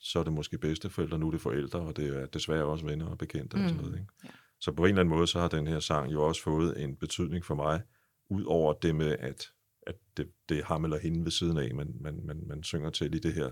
[0.00, 3.06] så er det måske bedsteforældre, nu er det forældre, og det er desværre også venner
[3.06, 3.94] og bekendte og sådan Mm, noget.
[4.00, 4.12] Ikke?
[4.24, 4.28] ja.
[4.60, 6.96] Så på en eller anden måde, så har den her sang jo også fået en
[6.96, 7.82] betydning for mig,
[8.30, 9.44] ud over det med, at,
[9.86, 12.90] at det, det er ham eller hende ved siden af, man, man, man, man synger
[12.90, 13.50] til i det her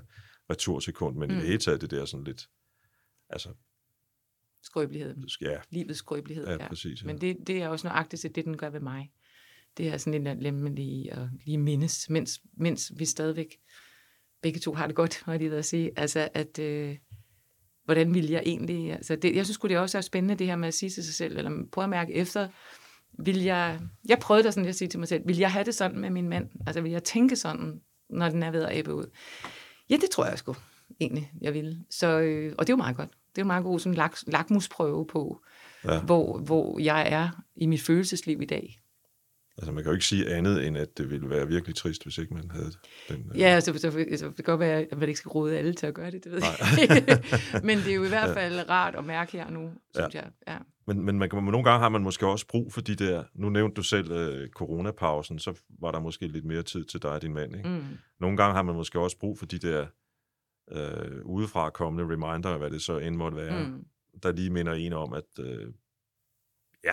[0.51, 1.33] retursekund, men mm.
[1.33, 1.41] i Mm.
[1.41, 2.49] det hele taget det der sådan lidt,
[3.31, 3.49] altså,
[4.63, 5.29] Skrøbeligheden.
[5.41, 6.47] ja, Livets skrøbelighed.
[6.47, 7.03] ja, præcis.
[7.03, 7.07] Ja.
[7.07, 9.13] Men det, det er også nøjagtigt det, den gør ved mig.
[9.77, 13.57] Det er sådan en lemmelig at lige mindes, mens, mens vi stadigvæk
[14.43, 15.91] begge to har det godt, har jeg lige at sige.
[15.97, 16.97] Altså, at øh,
[17.85, 18.93] hvordan vil jeg egentlig...
[18.93, 21.15] Altså, det, jeg synes det også er spændende, det her med at sige til sig
[21.15, 22.49] selv, eller prøve at mærke efter,
[23.19, 23.81] vil jeg...
[24.09, 26.11] Jeg prøvede da sådan at sige til mig selv, vil jeg have det sådan med
[26.11, 26.49] min mand?
[26.67, 29.11] Altså, vil jeg tænke sådan, når den er ved at æbe ud?
[29.91, 30.55] Ja, det tror jeg sgu
[31.01, 31.85] egentlig, jeg ville.
[31.91, 33.11] Så, øh, og det er jo meget godt.
[33.11, 35.41] Det er jo meget god sådan lak, lakmusprøve på,
[35.85, 36.01] Ja.
[36.01, 38.81] hvor, hvor jeg er i mit følelsesliv i dag.
[39.59, 42.19] Altså, man kan jo ikke sige andet, end at det ville være virkelig trist, hvis
[42.19, 42.73] ikke man havde
[43.09, 43.31] den.
[43.35, 45.59] øh, Ja, altså, så, så, så det kan godt være, at man ikke skal råde
[45.59, 47.23] alle til at gøre det, det ved jeg.
[47.69, 50.31] Men det er jo i hvert fald rart at mærke her nu, synes jeg.
[50.49, 50.59] Ja.
[50.87, 53.25] Men, men man, nogle gange har man måske også brug for de der...
[53.35, 57.11] Nu nævnte du selv øh, coronapausen, så var der måske lidt mere tid til dig
[57.11, 57.57] og din mand.
[57.57, 57.69] Ikke?
[57.69, 57.85] Mm.
[58.21, 59.87] Nogle gange har man måske også brug for de der
[60.73, 63.67] øh, udefra kommende reminder, hvad det så end måtte være.
[63.69, 63.85] Mm.
[64.23, 65.73] der lige minder en om, at øh,
[66.85, 66.93] ja,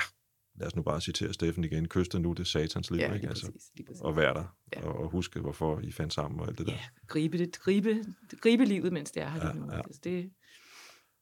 [0.55, 3.27] lad os nu bare citere Steffen igen, kyste nu det satans liv, Ja, ikke?
[3.27, 3.71] Altså, præcis.
[3.87, 4.01] Præcis.
[4.01, 4.85] og være der, Ja.
[4.85, 6.73] og, og huske, hvorfor I fandt sammen og alt det der.
[6.73, 8.03] Ja, gribe, det, gribe,
[8.41, 9.71] gribe livet, mens det er her Ja, lige nu.
[9.71, 9.77] ja.
[9.77, 10.29] Altså, det,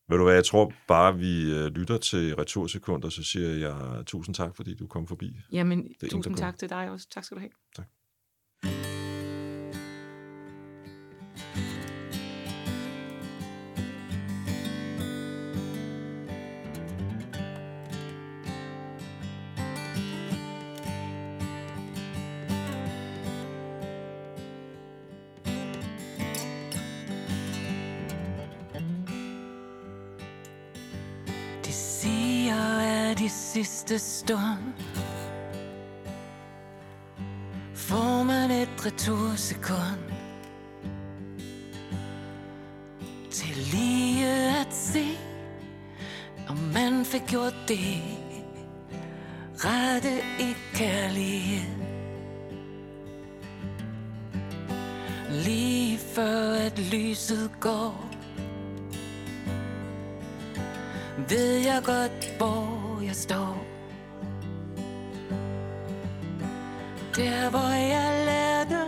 [0.10, 4.36] Ved du hvad, jeg tror bare, vi øh, lytter til Retursekunder, så siger jeg tusind
[4.36, 5.36] tak, fordi du kom forbi.
[5.52, 7.08] jamen, er tusind tak til dig også.
[7.12, 7.52] Tak skal du have.
[8.68, 8.91] De
[33.92, 34.74] sidste stund
[37.74, 40.04] Får man et retursekund
[43.32, 44.28] Til lige
[44.62, 45.06] at se
[46.50, 48.02] Om man fik gjort det
[49.56, 51.72] Rette i kærlighed
[55.46, 58.12] Lige før at lyset går
[61.30, 63.71] ved jeg godt, hvor jeg står.
[67.16, 68.82] Der, hvor jeg lærte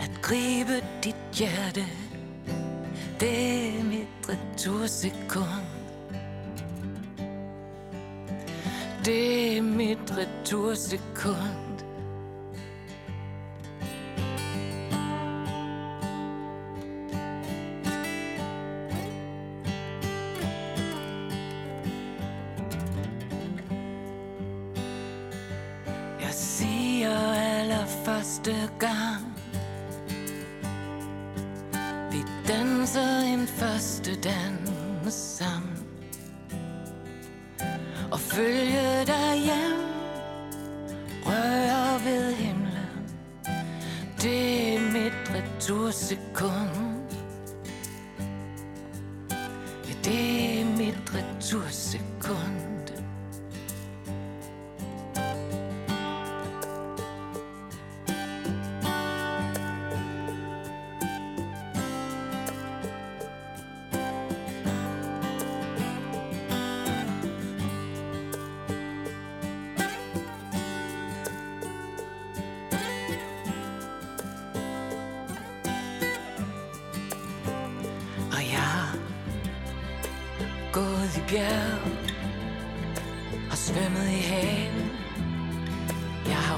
[0.00, 1.84] at gribe dit hjerte.
[3.20, 5.66] Det er mit retursekund.
[9.04, 11.69] Det er mit retursekund.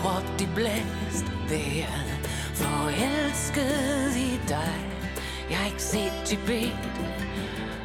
[0.05, 4.75] Råbt i blæst vejret Forelsket i dig.
[5.51, 6.79] Jeg har ikke set Tibet.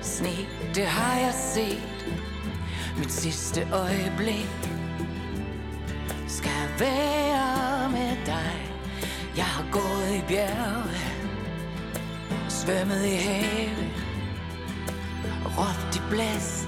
[0.02, 0.36] Sne,
[0.76, 2.06] det har jeg set.
[2.98, 4.70] Mit sidste øjeblik
[6.28, 8.72] Skal være med dig.
[9.38, 11.18] Jeg har gået i bjerge
[12.68, 13.88] svømmet i have
[15.58, 16.67] Råbt i blæst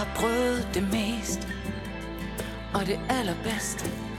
[0.00, 1.48] har prøvet det mest,
[2.74, 4.09] Og det allerbedste.